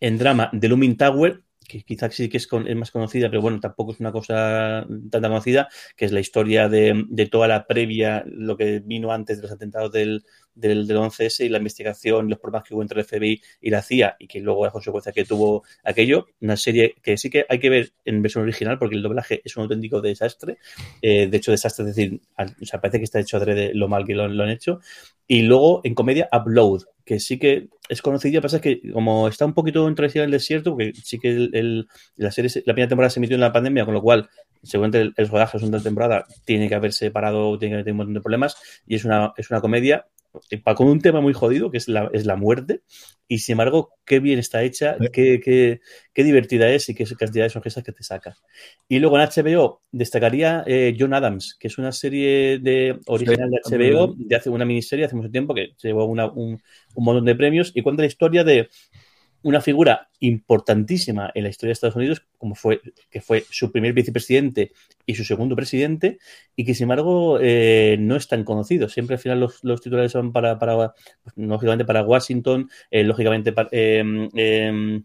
[0.00, 1.42] en drama, The Looming Tower,
[1.72, 4.86] que quizás sí que es, con, es, más conocida, pero bueno, tampoco es una cosa
[5.10, 9.42] tan conocida, que es la historia de, toda la previa, lo que vino antes de
[9.42, 13.06] los atentados del, del, del 11S y la investigación, los problemas que hubo entre el
[13.06, 16.26] FBI y la CIA y que luego la consecuencia que tuvo aquello.
[16.40, 19.56] Una serie que sí que hay que ver en versión original porque el doblaje es
[19.56, 20.58] un auténtico desastre.
[21.00, 22.20] Eh, de hecho, desastre, es decir,
[22.62, 24.80] sea, parece que está hecho adrede lo mal que lo han hecho.
[25.26, 29.44] Y luego en comedia, Upload, que sí que es conocida, pasa es que como está
[29.44, 33.10] un poquito introducida en el desierto, porque sí que el, la serie, la primera temporada
[33.10, 34.28] se emitió en la pandemia, con lo cual
[34.62, 38.14] seguramente el, rodaje es una temporada, tiene que haberse parado, tiene que tener un montón
[38.14, 40.06] de problemas, y es una, es una comedia
[40.76, 42.82] con un tema muy jodido, que es la, es la muerte,
[43.28, 45.80] y sin embargo, qué bien está hecha, qué, qué,
[46.12, 48.36] qué divertida es y qué cantidad de sonrisas que te saca.
[48.88, 53.60] Y luego en HBO destacaría eh, John Adams, que es una serie de original de
[53.64, 56.60] HBO, de hace una miniserie hace mucho tiempo, que llevó una, un,
[56.94, 58.68] un montón de premios, y cuenta la historia de
[59.42, 62.80] una figura importantísima en la historia de Estados Unidos, como fue,
[63.10, 64.72] que fue su primer vicepresidente
[65.04, 66.18] y su segundo presidente,
[66.54, 68.88] y que sin embargo eh, no es tan conocido.
[68.88, 73.52] Siempre al final los, los titulares son para, para pues, lógicamente para Washington, eh, lógicamente
[73.52, 75.04] para, em, em,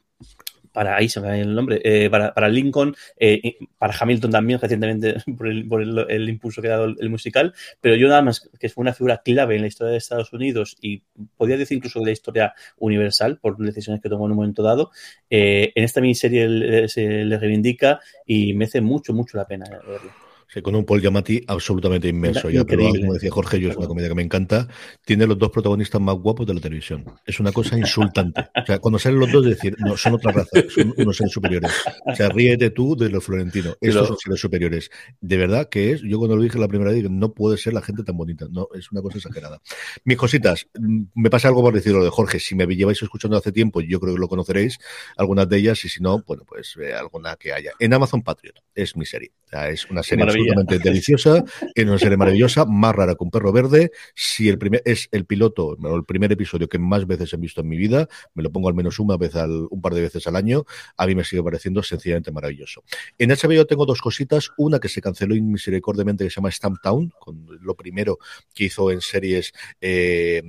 [0.77, 5.15] para ahí se me el nombre, eh, para, para, Lincoln, eh, para Hamilton también recientemente
[5.35, 7.51] por, el, por el, el, impulso que ha dado el, musical,
[7.81, 10.77] pero yo nada más que fue una figura clave en la historia de Estados Unidos
[10.79, 11.01] y
[11.35, 14.91] podría decir incluso de la historia universal por decisiones que tomó en un momento dado,
[15.31, 20.26] eh, en esta miniserie se le reivindica y me hace mucho, mucho la pena verlo.
[20.49, 22.49] Sí, con un Paul Giamatti absolutamente inmenso.
[22.49, 24.67] Ya, pero como decía Jorge, yo es una comedia que me encanta.
[25.03, 27.03] Tiene los dos protagonistas más guapos de la televisión.
[27.25, 28.49] Es una cosa insultante.
[28.55, 31.71] O sea, cuando salen los dos, decir, no, son otra raza, son unos seres superiores.
[32.05, 33.77] O sea, ríete tú de los florentinos.
[33.81, 34.05] Estos pero...
[34.05, 34.89] son seres superiores.
[35.19, 37.81] De verdad que es, yo cuando lo dije la primera vez, no puede ser la
[37.81, 38.45] gente tan bonita.
[38.49, 39.61] No, es una cosa exagerada.
[40.05, 40.69] Mis cositas,
[41.13, 42.39] me pasa algo por decir lo de Jorge.
[42.39, 44.79] Si me lleváis escuchando hace tiempo, yo creo que lo conoceréis,
[45.17, 47.71] algunas de ellas, y si no, bueno, pues eh, alguna que haya.
[47.79, 49.33] En Amazon Patriot es mi serie.
[49.45, 53.31] O sea, es una serie absolutamente deliciosa, es una serie maravillosa, más rara que un
[53.31, 53.91] perro verde.
[54.15, 57.69] Si el primer es el piloto, el primer episodio que más veces he visto en
[57.69, 60.35] mi vida, me lo pongo al menos una vez al, un par de veces al
[60.35, 60.65] año,
[60.97, 62.83] a mí me sigue pareciendo sencillamente maravilloso.
[63.17, 67.11] En HBO tengo dos cositas, una que se canceló inmisericordiamente que se llama Stamp Town,
[67.19, 68.19] con lo primero
[68.53, 70.41] que hizo en series, eh,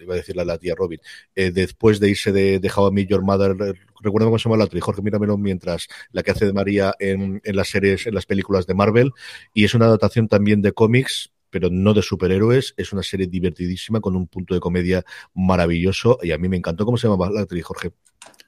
[0.00, 1.00] iba a decir la, la tía Robin,
[1.34, 3.74] eh, después de irse de, de How I Met Your Mother
[4.04, 7.40] recuerdo cómo se llama la y Jorge míramelo mientras la que hace de María en,
[7.42, 9.10] en, las series, en las películas de Marvel,
[9.52, 14.00] y es una adaptación también de cómics, pero no de superhéroes, es una serie divertidísima
[14.00, 16.84] con un punto de comedia maravilloso, y a mí me encantó.
[16.84, 17.92] ¿Cómo se llama la actriz, Jorge?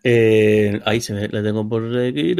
[0.02, 2.34] Eh, ahí se me, la tengo por aquí,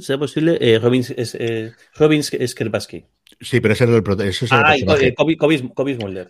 [0.00, 0.58] ¿será posible?
[0.60, 3.04] Eh, Robin, eh, Robin Skerbaski.
[3.40, 5.14] Sí, pero ese era el, ese es el ah, personaje.
[5.14, 5.34] Kobe.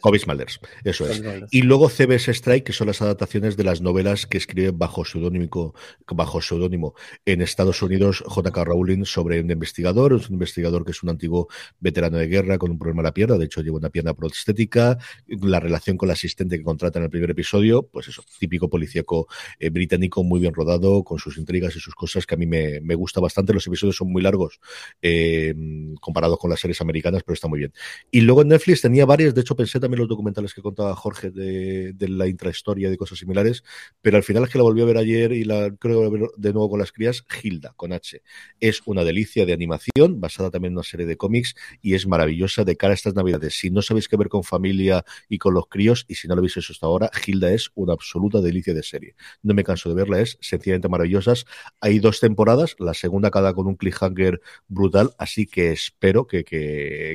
[0.00, 1.22] Kobe Smulders, eso es.
[1.50, 5.74] Y luego CBS Strike, que son las adaptaciones de las novelas que escribe bajo seudónimo,
[6.06, 6.94] bajo seudónimo
[7.24, 8.64] en Estados Unidos J.K.
[8.64, 11.48] Rowling sobre un investigador, un investigador que es un antiguo
[11.80, 14.98] veterano de guerra con un problema en la pierna, de hecho lleva una pierna prostética,
[15.26, 19.26] la relación con la asistente que contrata en el primer episodio, pues eso, típico policíaco
[19.58, 22.80] eh, británico muy bien rodado, con sus intrigas y sus cosas que a mí me,
[22.80, 23.52] me gusta bastante.
[23.52, 24.60] Los episodios son muy largos
[25.02, 25.54] eh,
[26.00, 27.72] comparados con las series americanas, pero está muy bien.
[28.10, 31.30] Y luego en Netflix tenía varias, de hecho pensé también los documentales que contaba Jorge
[31.30, 33.64] de, de la intrahistoria de cosas similares,
[34.02, 36.30] pero al final es que la volví a ver ayer y la creo que ver
[36.36, 38.22] de nuevo con las crías, Hilda, con H.
[38.60, 42.64] Es una delicia de animación, basada también en una serie de cómics y es maravillosa
[42.64, 43.58] de cara a estas navidades.
[43.58, 46.40] Si no sabéis qué ver con familia y con los críos, y si no lo
[46.40, 49.14] habéis hecho hasta ahora, Hilda es una absoluta delicia de serie.
[49.42, 51.46] No me canso de verla, es sencillamente maravillosas.
[51.80, 56.44] Hay dos temporadas, la segunda cada con un cliffhanger brutal, así que espero que,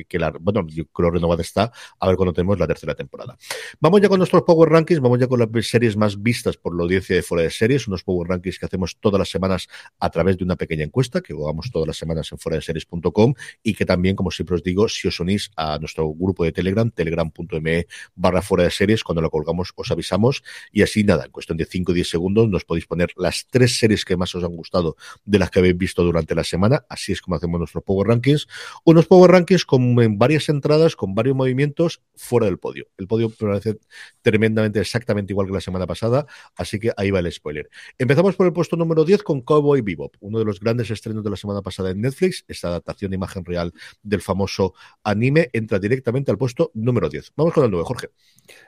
[0.08, 3.36] que la, bueno, yo creo renovada está, a ver cuando tenemos la tercera temporada.
[3.80, 6.82] Vamos ya con nuestros Power Rankings, vamos ya con las series más vistas por la
[6.84, 9.68] audiencia de fuera de series, unos Power Rankings que hacemos todas las semanas
[9.98, 13.34] a través de una pequeña encuesta que hagamos todas las semanas en fuera de series.com
[13.62, 16.90] y que también, como siempre os digo, si os unís a nuestro grupo de Telegram,
[16.90, 21.58] telegram.me barra fuera de series, cuando lo colgamos os avisamos y así nada, en cuestión
[21.58, 24.56] de 5 o 10 segundos nos podéis poner las tres series que más os han
[24.56, 28.08] gustado de las que habéis visto durante la semana, así es como hacemos nuestros Power
[28.08, 28.48] Rankings,
[28.84, 32.86] unos Power Rankings con en varias entradas, con varios movimientos fuera del podio.
[32.96, 33.78] El podio parece
[34.22, 37.68] tremendamente exactamente igual que la semana pasada, así que ahí va el spoiler.
[37.98, 41.30] Empezamos por el puesto número 10 con Cowboy Bebop, uno de los grandes estrenos de
[41.30, 46.30] la semana pasada en Netflix, esta adaptación de imagen real del famoso anime entra directamente
[46.30, 47.32] al puesto número 10.
[47.36, 48.08] Vamos con el 9, Jorge.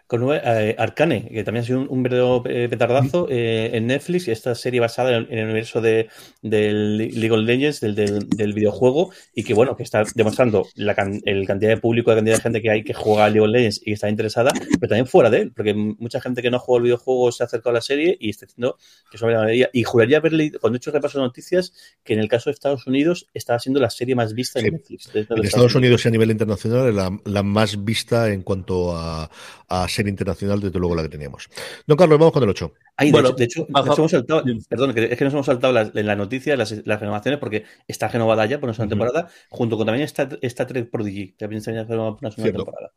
[0.07, 4.29] Con 9, eh, Arcane, que también ha sido un, un verdadero petardazo eh, en Netflix,
[4.29, 6.09] esta serie basada en, en el universo de,
[6.43, 10.88] del League of Legends, del, del, del, videojuego, y que bueno, que está demostrando la
[10.95, 13.41] can, el cantidad de público, la cantidad de gente que hay que juega a League
[13.41, 16.51] of Legends y que está interesada, pero también fuera de él, porque mucha gente que
[16.51, 18.77] no juega al videojuego se ha acercado a la serie y está diciendo
[19.11, 19.71] que sobre la mayoría.
[19.73, 21.73] Y juraría haber leído, cuando he hecho repaso de noticias,
[22.05, 24.71] que en el caso de Estados Unidos estaba siendo la serie más vista en sí.
[24.73, 25.11] Netflix.
[25.15, 29.31] En Estados, Estados Unidos y a nivel internacional la, la más vista en cuanto a,
[29.69, 31.49] a serie internacional, desde luego la que teníamos.
[31.87, 32.73] Don Carlos, vamos con el 8.
[32.97, 35.73] Ay, bueno, de hecho, de hecho nos hemos saltado, perdón, es que nos hemos saltado
[35.73, 38.89] las, en la noticia las, las renovaciones porque está renovada ya por una uh -huh.
[38.89, 42.65] temporada, junto con también esta, esta Trek Prodigy, que también se por una segunda Cierto.
[42.65, 42.93] temporada.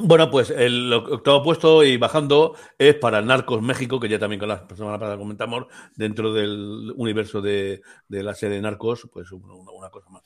[0.00, 4.48] Bueno, pues el octavo puesto y bajando es para Narcos México, que ya también con
[4.48, 5.66] la semana pasada comentamos,
[5.96, 10.22] dentro del universo de, de la serie Narcos, pues una, una cosa más.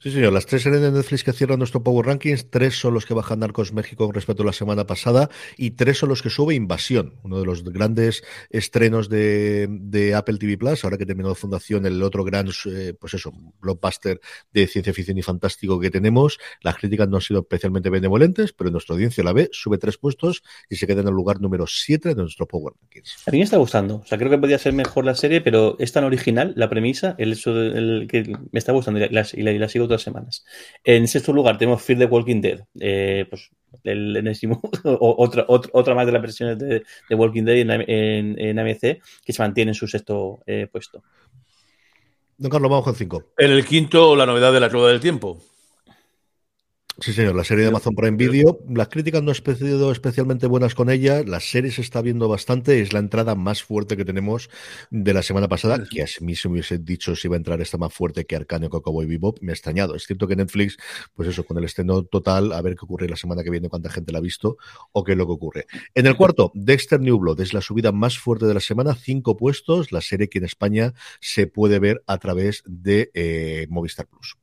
[0.00, 0.32] Sí, señor.
[0.32, 3.40] Las tres series de Netflix que cierran nuestro Power Rankings, tres son los que bajan
[3.40, 7.14] Narcos México con respecto a la semana pasada y tres son los que sube Invasión,
[7.22, 12.24] uno de los grandes estrenos de, Apple TV Plus, ahora que terminó Fundación, el otro
[12.24, 14.20] gran, eh, pues eso, blockbuster
[14.52, 16.38] de ciencia ficción y fantástico que tenemos.
[16.62, 20.42] Las críticas no han sido especialmente benevolentes, pero nuestra audiencia la ve, sube tres puestos
[20.70, 23.16] y se queda en el lugar número siete de nuestro Power Rankings.
[23.26, 23.96] A mí me está gustando.
[23.96, 27.14] O sea, creo que podría ser mejor la serie, pero es tan original la premisa,
[27.18, 30.44] el hecho de, que me está gustando y la, la sigo otras semanas.
[30.84, 33.50] En sexto lugar tenemos Fear the Walking Dead, eh, pues
[33.84, 39.32] el enésimo, otra, otra, más de las versiones de, Walking Dead en, en, AMC que
[39.32, 41.02] se mantiene en su sexto eh, puesto.
[42.36, 43.24] Don Carlos, vamos con cinco.
[43.36, 45.38] En el quinto, la novedad de la rueda del tiempo.
[47.00, 48.58] Sí, señor, la serie de Amazon Prime Video.
[48.68, 51.22] Las críticas no han sido especialmente buenas con ella.
[51.22, 52.80] La serie se está viendo bastante.
[52.80, 54.50] Es la entrada más fuerte que tenemos
[54.90, 55.84] de la semana pasada.
[55.88, 58.34] Que a mí se me hubiese dicho si iba a entrar esta más fuerte que
[58.34, 59.38] Arcane o y Bebop.
[59.42, 59.94] Me ha extrañado.
[59.94, 60.76] Es cierto que Netflix,
[61.14, 63.90] pues eso, con el estreno total, a ver qué ocurre la semana que viene, cuánta
[63.90, 64.56] gente la ha visto
[64.90, 65.66] o qué es lo que ocurre.
[65.94, 67.40] En el cuarto, Dexter New Blood.
[67.42, 68.96] Es la subida más fuerte de la semana.
[68.96, 69.92] Cinco puestos.
[69.92, 74.36] La serie que en España se puede ver a través de eh, Movistar Plus.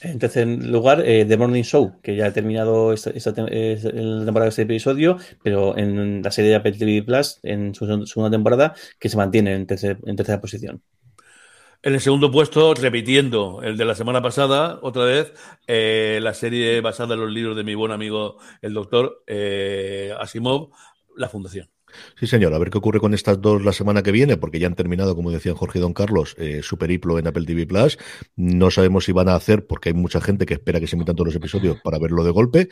[0.00, 4.62] En tercer lugar, eh, The Morning Show, que ya ha terminado esta, temporada de este
[4.62, 9.16] episodio, pero en la serie de Apple TV Plus, en su segunda temporada, que se
[9.16, 10.82] mantiene en, tercera posición.
[11.82, 15.32] En el segundo puesto, repitiendo el de la semana pasada, otra vez,
[15.66, 20.70] eh, la serie basada en los libros de mi buen amigo, el doctor eh, Asimov,
[21.16, 21.70] La Fundación.
[22.18, 22.54] Sí, señor.
[22.54, 25.14] A ver qué ocurre con estas dos la semana que viene, porque ya han terminado,
[25.14, 27.98] como decían Jorge y Don Carlos, eh, Super Hiplo en Apple TV Plus.
[28.36, 31.16] No sabemos si van a hacer, porque hay mucha gente que espera que se emitan
[31.16, 32.68] todos los episodios para verlo de golpe,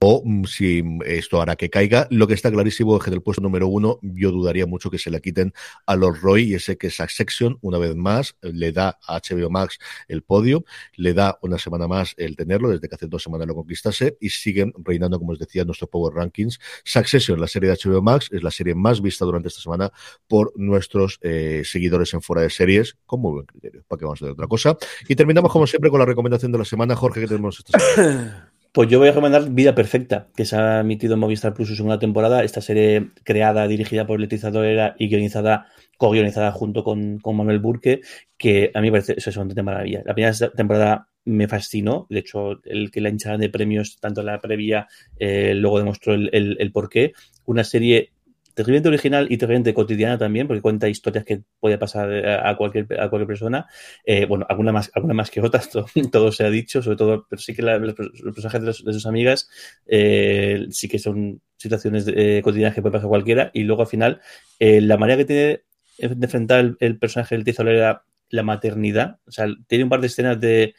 [0.00, 2.06] o mm, si esto hará que caiga.
[2.10, 5.10] Lo que está clarísimo es que del puesto número uno, yo dudaría mucho que se
[5.10, 5.52] le quiten
[5.86, 9.50] a los Roy y ese que esa Section, una vez más, le da a HBO
[9.50, 9.78] Max
[10.08, 10.64] el podio,
[10.96, 14.30] le da una semana más el tenerlo, desde que hace dos semanas lo conquistase, y
[14.30, 16.58] siguen reinando, como os decía, nuestros Power Rankings.
[16.84, 19.90] Succession, la serie de HBO Max, es la serie más vista durante esta semana
[20.26, 24.22] por nuestros eh, seguidores en fuera de series, con muy buen criterio, para que vamos
[24.22, 24.76] a hacer otra cosa.
[25.08, 26.96] Y terminamos, como siempre, con la recomendación de la semana.
[26.96, 28.52] Jorge, ¿qué tenemos esta semana?
[28.72, 31.74] Pues yo voy a recomendar Vida Perfecta, que se ha emitido en Movistar Plus su
[31.74, 32.44] segunda temporada.
[32.44, 38.02] Esta serie creada, dirigida por Leticia Dolera y guionizada, co-guionizada junto con, Manuel Burke,
[38.36, 40.02] que a mí me parece eso es una maravilla.
[40.04, 42.06] La primera temporada me fascinó.
[42.10, 44.86] De hecho, el que la hincharan de premios, tanto en la previa,
[45.18, 47.14] eh, luego demostró el, el porqué.
[47.46, 48.12] Una serie
[48.58, 52.86] terriblemente original y terriblemente cotidiana también, porque cuenta historias que puede pasar eh, a cualquier,
[53.00, 53.68] a cualquier persona.
[54.04, 55.70] Eh, bueno, alguna más, alguna más que otras,
[56.10, 59.48] todo, se ha dicho, sobre todo, pero sí que los, personajes de, sus amigas
[59.86, 62.04] eh, sí que son situaciones
[62.42, 63.52] cotidianas que puede pasar a cualquiera.
[63.54, 64.20] Y luego al final,
[64.58, 65.62] la manera que tiene
[65.98, 69.20] de enfrentar el, personaje del Tizo era la maternidad.
[69.24, 70.74] O sea, tiene un par de escenas de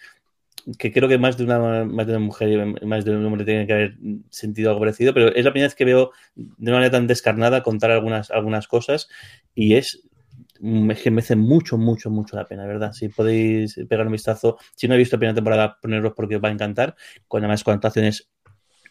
[0.78, 3.46] que creo que más de una, más de una mujer y más de un hombre
[3.46, 3.98] tienen que haber
[4.30, 7.64] sentido algo parecido, pero es la primera vez que veo de una manera tan descarnada
[7.64, 9.08] contar algunas, algunas cosas
[9.56, 10.04] y es
[11.02, 12.92] que merece mucho, mucho, mucho la pena, ¿verdad?
[12.92, 16.44] Si podéis pegar un vistazo, si no he visto la primera temporada, ponerlos porque os
[16.44, 16.96] va a encantar,
[17.28, 18.30] con además con actuaciones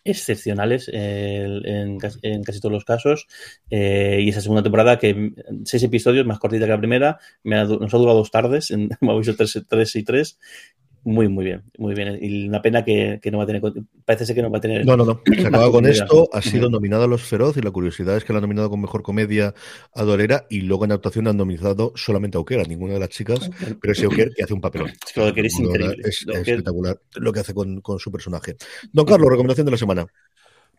[0.04, 3.26] excepcionales en, casi todos los casos.
[3.70, 5.32] Eh, y esa segunda temporada, que
[5.64, 9.18] seis episodios, más cortita que la primera, me nos ha durado dos tardes, en, hemos
[9.18, 10.38] visto tres, tres y tres,
[11.04, 12.18] muy, muy bien, muy bien.
[12.20, 13.62] Y una pena que, no va a tener.
[14.04, 14.84] Parece ser que no va a tener.
[14.84, 15.20] No, no, no.
[15.34, 16.28] Se acaba con esto.
[16.32, 18.80] Ha sido nominado a los Feroz y la curiosidad es que la ha nominado con
[18.80, 19.54] mejor comedia
[19.94, 23.50] a Dolera y luego en actuación han nominado solamente a Auquera, ninguna de las chicas,
[23.80, 24.88] pero es Auquer que hace un papelón.
[24.88, 25.96] Es, increíble.
[26.04, 28.56] es espectacular lo que hace con, con su personaje.
[28.92, 30.06] Don Carlos, recomendación de la semana.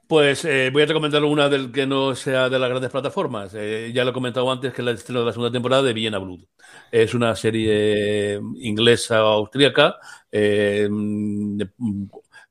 [0.10, 3.54] Pues eh, voy a recomendar una del que no sea de las grandes plataformas.
[3.54, 5.94] Eh, ya lo he comentado antes, que es la estreno de la segunda temporada de
[5.94, 6.40] Vienna Blood.
[6.92, 9.98] Es una serie inglesa austríaca
[10.32, 10.90] eh,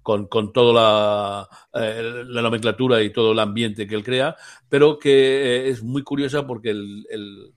[0.05, 4.37] con, con, toda la, la, nomenclatura y todo el ambiente que él crea,
[4.69, 7.53] pero que es muy curiosa porque el,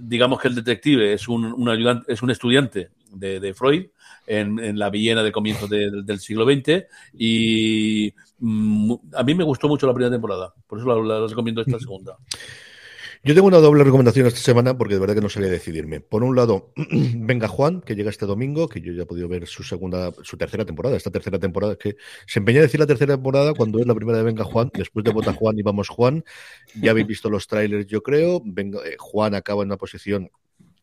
[0.00, 3.86] digamos que el detective es un, ayudante, es un estudiante de Freud
[4.26, 9.86] en, la Viena de comienzos del siglo XX y mm, a mí me gustó mucho
[9.86, 12.16] la primera temporada, por eso la, recomiendo esta segunda.
[13.26, 16.00] Yo tengo una doble recomendación esta semana porque de verdad que no sabía decidirme.
[16.00, 19.48] Por un lado, Venga Juan, que llega este domingo, que yo ya he podido ver
[19.48, 21.96] su segunda, su tercera temporada, esta tercera temporada, que
[22.26, 25.02] se empeña a decir la tercera temporada cuando es la primera de Venga Juan, después
[25.04, 26.24] de Vota Juan y Vamos Juan.
[26.80, 28.44] Ya habéis visto los trailers, yo creo.
[28.46, 30.30] Eh, Juan acaba en una posición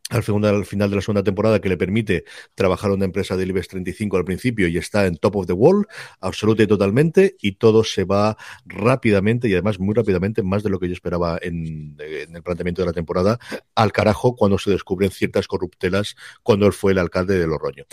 [0.10, 2.26] al final, de la segunda temporada que le permite
[2.56, 5.54] trabajar en una empresa del IBEX 35 al principio y está en top of the
[5.54, 5.88] wall,
[6.20, 10.80] absoluta y totalmente, y todo se va rápidamente y además muy rápidamente, más de lo
[10.80, 13.40] que yo esperaba en, el planteamiento de la temporada,
[13.76, 17.86] al carajo cuando se descubren ciertas corruptelas cuando él fue el alcalde de Loroño.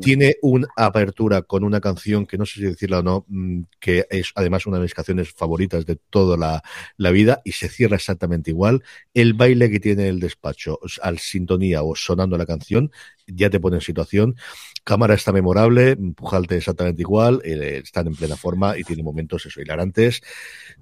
[0.00, 4.06] Tiene una apertura con una canción que no sé si decirla o no, mm, que
[4.10, 6.62] es además una de mis canciones favoritas de toda la,
[6.96, 8.82] la vida y se cierra exactamente igual.
[9.12, 11.18] El baile que tiene el despacho al
[11.50, 12.90] o sonando la canción,
[13.26, 14.36] ya te pone en situación.
[14.84, 19.60] Cámara está memorable, Pujalte exactamente igual, eh, están en plena forma y tiene momentos eso,
[19.60, 20.22] hilarantes,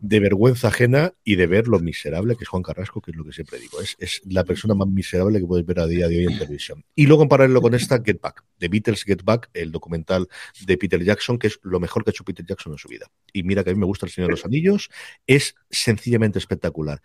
[0.01, 3.25] de vergüenza ajena y de ver lo miserable que es Juan Carrasco, que es lo
[3.25, 3.81] que siempre digo.
[3.81, 6.85] Es, es la persona más miserable que puedes ver a día de hoy en televisión.
[6.95, 10.29] Y luego compararlo con esta Get Back, The Beatles Get Back, el documental
[10.65, 13.07] de Peter Jackson, que es lo mejor que ha hecho Peter Jackson en su vida.
[13.33, 14.91] Y mira que a mí me gusta El Señor de los Anillos,
[15.27, 17.01] es sencillamente espectacular.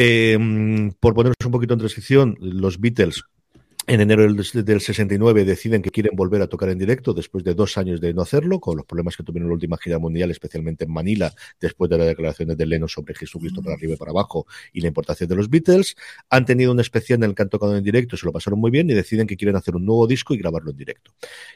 [0.00, 0.38] Eh,
[1.00, 3.24] por ponernos un poquito en transición, los Beatles
[3.88, 7.78] en enero del, 69 deciden que quieren volver a tocar en directo después de dos
[7.78, 10.84] años de no hacerlo, con los problemas que tuvieron en la última gira mundial, especialmente
[10.84, 14.46] en Manila, después de las declaraciones de Leno sobre Jesucristo para arriba y para abajo
[14.74, 15.96] y la importancia de los Beatles.
[16.28, 18.70] Han tenido un especial en el que han tocado en directo, se lo pasaron muy
[18.70, 21.12] bien y deciden que quieren hacer un nuevo disco y grabarlo en directo.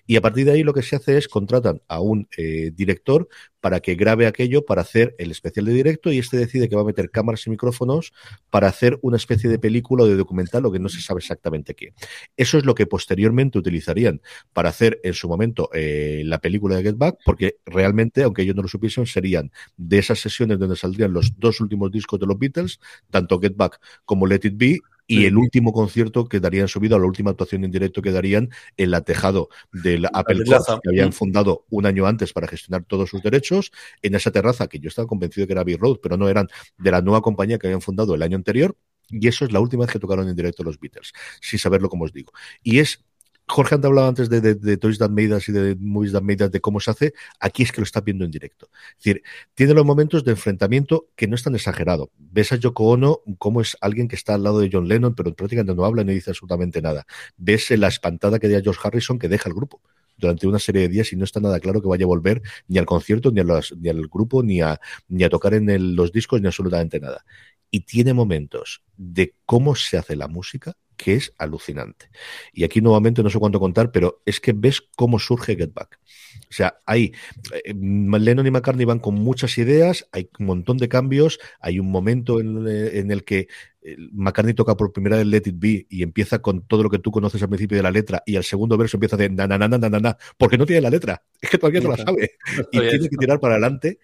[0.07, 3.28] Y a partir de ahí lo que se hace es contratan a un eh, director
[3.62, 6.82] para que grabe aquello para hacer el especial de directo y este decide que va
[6.82, 8.12] a meter cámaras y micrófonos
[8.50, 11.74] para hacer una especie de película o de documental, lo que no se sabe exactamente
[11.74, 11.94] qué.
[12.36, 14.20] Eso es lo que posteriormente utilizarían
[14.52, 18.56] para hacer en su momento eh, la película de Get Back, porque realmente, aunque ellos
[18.56, 22.36] no lo supiesen, serían de esas sesiones donde saldrían los dos últimos discos de los
[22.36, 24.80] Beatles, tanto Get Back como Let It Be,
[25.12, 28.50] y el último concierto que darían su vida, la última actuación en directo que darían
[28.76, 33.10] en la tejado del Apple Corp, que habían fundado un año antes para gestionar todos
[33.10, 36.28] sus derechos, en esa terraza que yo estaba convencido que era Abbey Road, pero no
[36.28, 36.48] eran
[36.78, 38.76] de la nueva compañía que habían fundado el año anterior,
[39.08, 42.04] y eso es la última vez que tocaron en directo los Beatles, sin saberlo como
[42.04, 42.32] os digo.
[42.62, 43.04] Y es
[43.53, 46.46] Jorge ha hablado antes de, de, Toys That Made Us y de Movies That Made
[46.46, 48.70] Us, de cómo se hace, aquí es que lo está viendo en directo.
[48.92, 49.22] Es decir,
[49.55, 52.11] tiene los momentos de enfrentamiento que no es tan exagerado.
[52.16, 55.34] Ves a Yoko Ono como es alguien que está al lado de John Lennon, pero
[55.34, 57.05] prácticamente no habla ni dice absolutamente nada.
[57.36, 59.82] Ves la espantada que da George Harrison que deja el grupo
[60.16, 62.78] durante una serie de días y no está nada claro que vaya a volver ni
[62.78, 66.46] al concierto, ni, ni al grupo, ni a, ni a tocar en los discos, ni
[66.46, 67.22] absolutamente nada
[67.74, 72.11] y tiene momentos de cómo se hace la música que es alucinante.
[72.53, 75.98] Y aquí nuevamente no sé cuánto contar, pero es que ves cómo surge Get Back.
[76.48, 77.12] O sea, hay
[77.64, 81.90] eh, Lennon y McCartney van con muchas ideas, hay un montón de cambios, hay un
[81.90, 83.48] momento en, eh, el que
[83.82, 87.00] eh, McCartney toca por primera vez Let It Be y empieza con todo lo que
[87.00, 89.59] tú conoces al principio de la letra y al segundo verso empieza de na na
[89.59, 92.32] na na na na, porque no tiene la letra, es que todavía no la sabe
[92.70, 93.98] y tiene que tirar para adelante.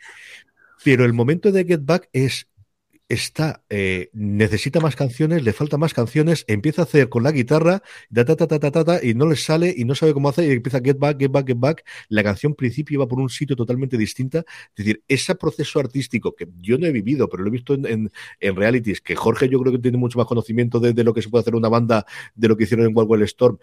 [0.84, 2.48] Pero el momento de Get Back es
[3.08, 7.82] está, eh, necesita más canciones, le falta más canciones, empieza a hacer con la guitarra,
[8.12, 10.98] ta, ta, ta, y no le sale y no sabe cómo hacer y empieza get
[10.98, 11.84] back, get back, get back.
[12.08, 14.40] La canción principio va por un sitio totalmente distinta.
[14.76, 18.10] Es decir, ese proceso artístico que yo no he vivido, pero lo he visto en,
[18.40, 21.22] en, realities, que Jorge yo creo que tiene mucho más conocimiento de, de, lo que
[21.22, 22.04] se puede hacer una banda
[22.34, 23.58] de lo que hicieron en Wild Storm,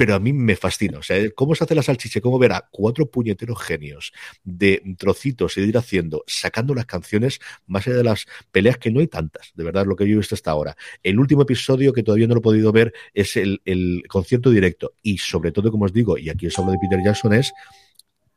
[0.00, 1.00] pero a mí me fascina.
[1.00, 5.58] O sea, cómo se hace la salchicha, cómo ver a cuatro puñeteros genios de trocitos
[5.58, 9.08] y de ir haciendo, sacando las canciones, más allá de las peleas que no hay
[9.08, 10.74] tantas, de verdad, lo que yo he visto hasta ahora.
[11.02, 13.60] El último episodio que todavía no lo he podido ver es el,
[14.08, 14.94] concierto directo.
[15.02, 17.52] Y sobre todo, como os digo, y aquí os hablo de Peter Jackson, es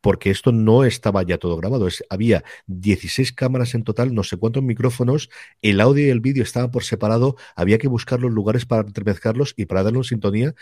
[0.01, 1.87] porque esto no estaba ya todo grabado.
[2.09, 5.29] Había 16 cámaras en total, no sé cuántos micrófonos,
[5.61, 9.53] el audio y el vídeo estaban por separado, había que buscar los lugares para entremezclarlos
[9.55, 10.55] y para darle una sintonía.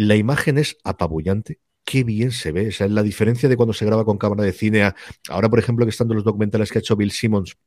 [0.00, 1.60] La imagen es apabullante.
[1.84, 2.68] Qué bien se ve.
[2.68, 4.94] Esa es la diferencia de cuando se graba con cámara de cine.
[5.28, 7.58] ahora, por ejemplo, que están los documentales que ha hecho Bill Simmons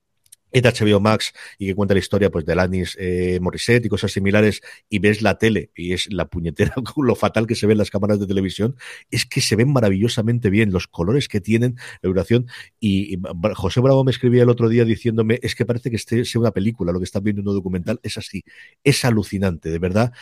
[0.52, 4.12] en HBO Max y que cuenta la historia pues de Alanis eh, Morissette y cosas
[4.12, 7.92] similares y ves la tele y es la puñetera lo fatal que se ven las
[7.92, 8.76] cámaras de televisión
[9.10, 12.48] es que se ven maravillosamente bien los colores que tienen la duración
[12.80, 13.18] y,
[13.56, 16.52] José Bravo me escribía el otro día diciéndome es que parece que este sea una
[16.52, 18.44] película lo que estás viendo en un documental es así
[18.84, 20.14] es alucinante de verdad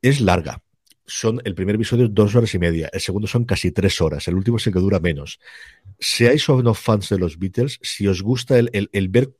[0.00, 0.62] es larga
[1.06, 4.34] son el primer episodio dos horas y media, el segundo son casi tres horas, el
[4.34, 5.38] último es el que dura menos.
[5.98, 9.34] Seáis o no fans de los Beatles, si os gusta el, el, ver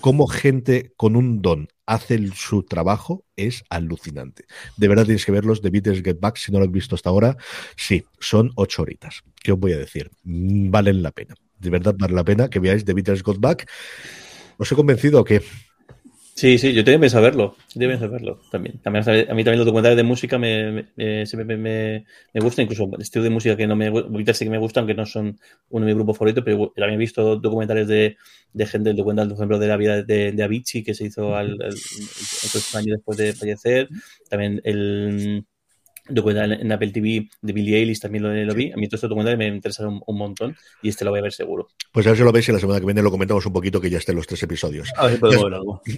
[0.00, 4.44] cómo gente con un don hace su trabajo, es alucinante.
[4.76, 7.10] De verdad tienes que verlos de Beatles Get Back, si no lo has visto hasta
[7.10, 7.36] ahora.
[7.76, 9.22] Sí, son ocho horitas.
[9.42, 10.10] ¿Qué os voy a decir?
[10.24, 11.34] Mm, valen la pena.
[11.58, 13.70] De verdad vale la pena que veáis The Beatles Get Back.
[14.58, 15.42] ¿Os he convencido que
[16.38, 17.56] Sí, sí, yo tengo pensado verlo.
[17.74, 18.80] Verlo también.
[18.84, 23.30] a mí también los documentales de música me, me, me, me, gustan, incluso estilo de
[23.30, 25.96] música que no me gusta, sí que me gustan, aunque no son uno de mis
[25.96, 28.16] grupos favoritos, pero también he visto documentales de,
[28.52, 31.34] de gente, el documental, por ejemplo, de la vida de, de Avicii, que se hizo
[31.34, 31.74] al, al,
[32.74, 33.88] año después de fallecer.
[34.30, 35.44] También el
[36.08, 38.72] documental en Apple TV de Billie Eilish también lo, vi.
[38.72, 41.32] A mí todo este documental me interesa un, montón y este lo voy a ver
[41.32, 41.68] seguro.
[41.92, 43.80] Pues a ver si lo veis y la semana que viene lo comentamos un poquito
[43.80, 44.90] que ya estén los tres episodios.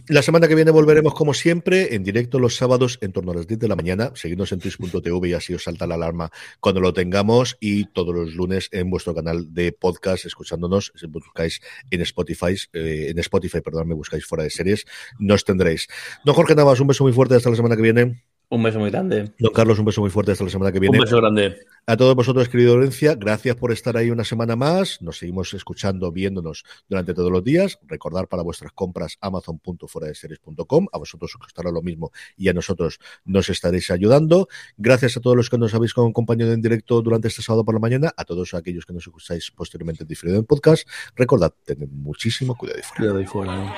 [0.08, 3.46] la, semana que viene volveremos como siempre en directo los sábados en torno a las
[3.46, 4.12] 10 de la mañana.
[4.14, 6.30] Seguidnos en twitch.tv y así os salta la alarma
[6.61, 10.92] cuando lo tengamos y todos los lunes en vuestro canal de podcast escuchándonos.
[10.94, 14.86] Si buscáis en Spotify, eh, en Spotify, perdón, me buscáis fuera de series,
[15.18, 15.88] nos tendréis.
[16.24, 18.22] Don Jorge Navas, un beso muy fuerte hasta la semana que viene.
[18.53, 19.32] Un beso muy grande.
[19.38, 20.98] Don Carlos, un beso muy fuerte hasta la semana que viene.
[20.98, 21.57] Un beso grande.
[21.86, 25.01] A todos vosotros, querido Lorencia, gracias por estar ahí una semana más.
[25.01, 27.78] Nos seguimos escuchando, viéndonos durante todos los días.
[27.86, 30.86] Recordar para vuestras compras amazon.foradeseries.com.
[30.92, 34.48] A vosotros os costará lo mismo y a nosotros nos estaréis ayudando.
[34.76, 37.80] Gracias a todos los que nos habéis acompañado en directo durante este sábado por la
[37.80, 38.12] mañana.
[38.16, 40.88] A todos aquellos que nos escucháis posteriormente en diferido en podcast.
[41.14, 42.98] Recordad, tened muchísimo cuidado y fuera.
[42.98, 43.72] Cuidado y fuera.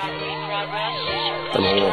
[1.49, 1.93] Hasta luego.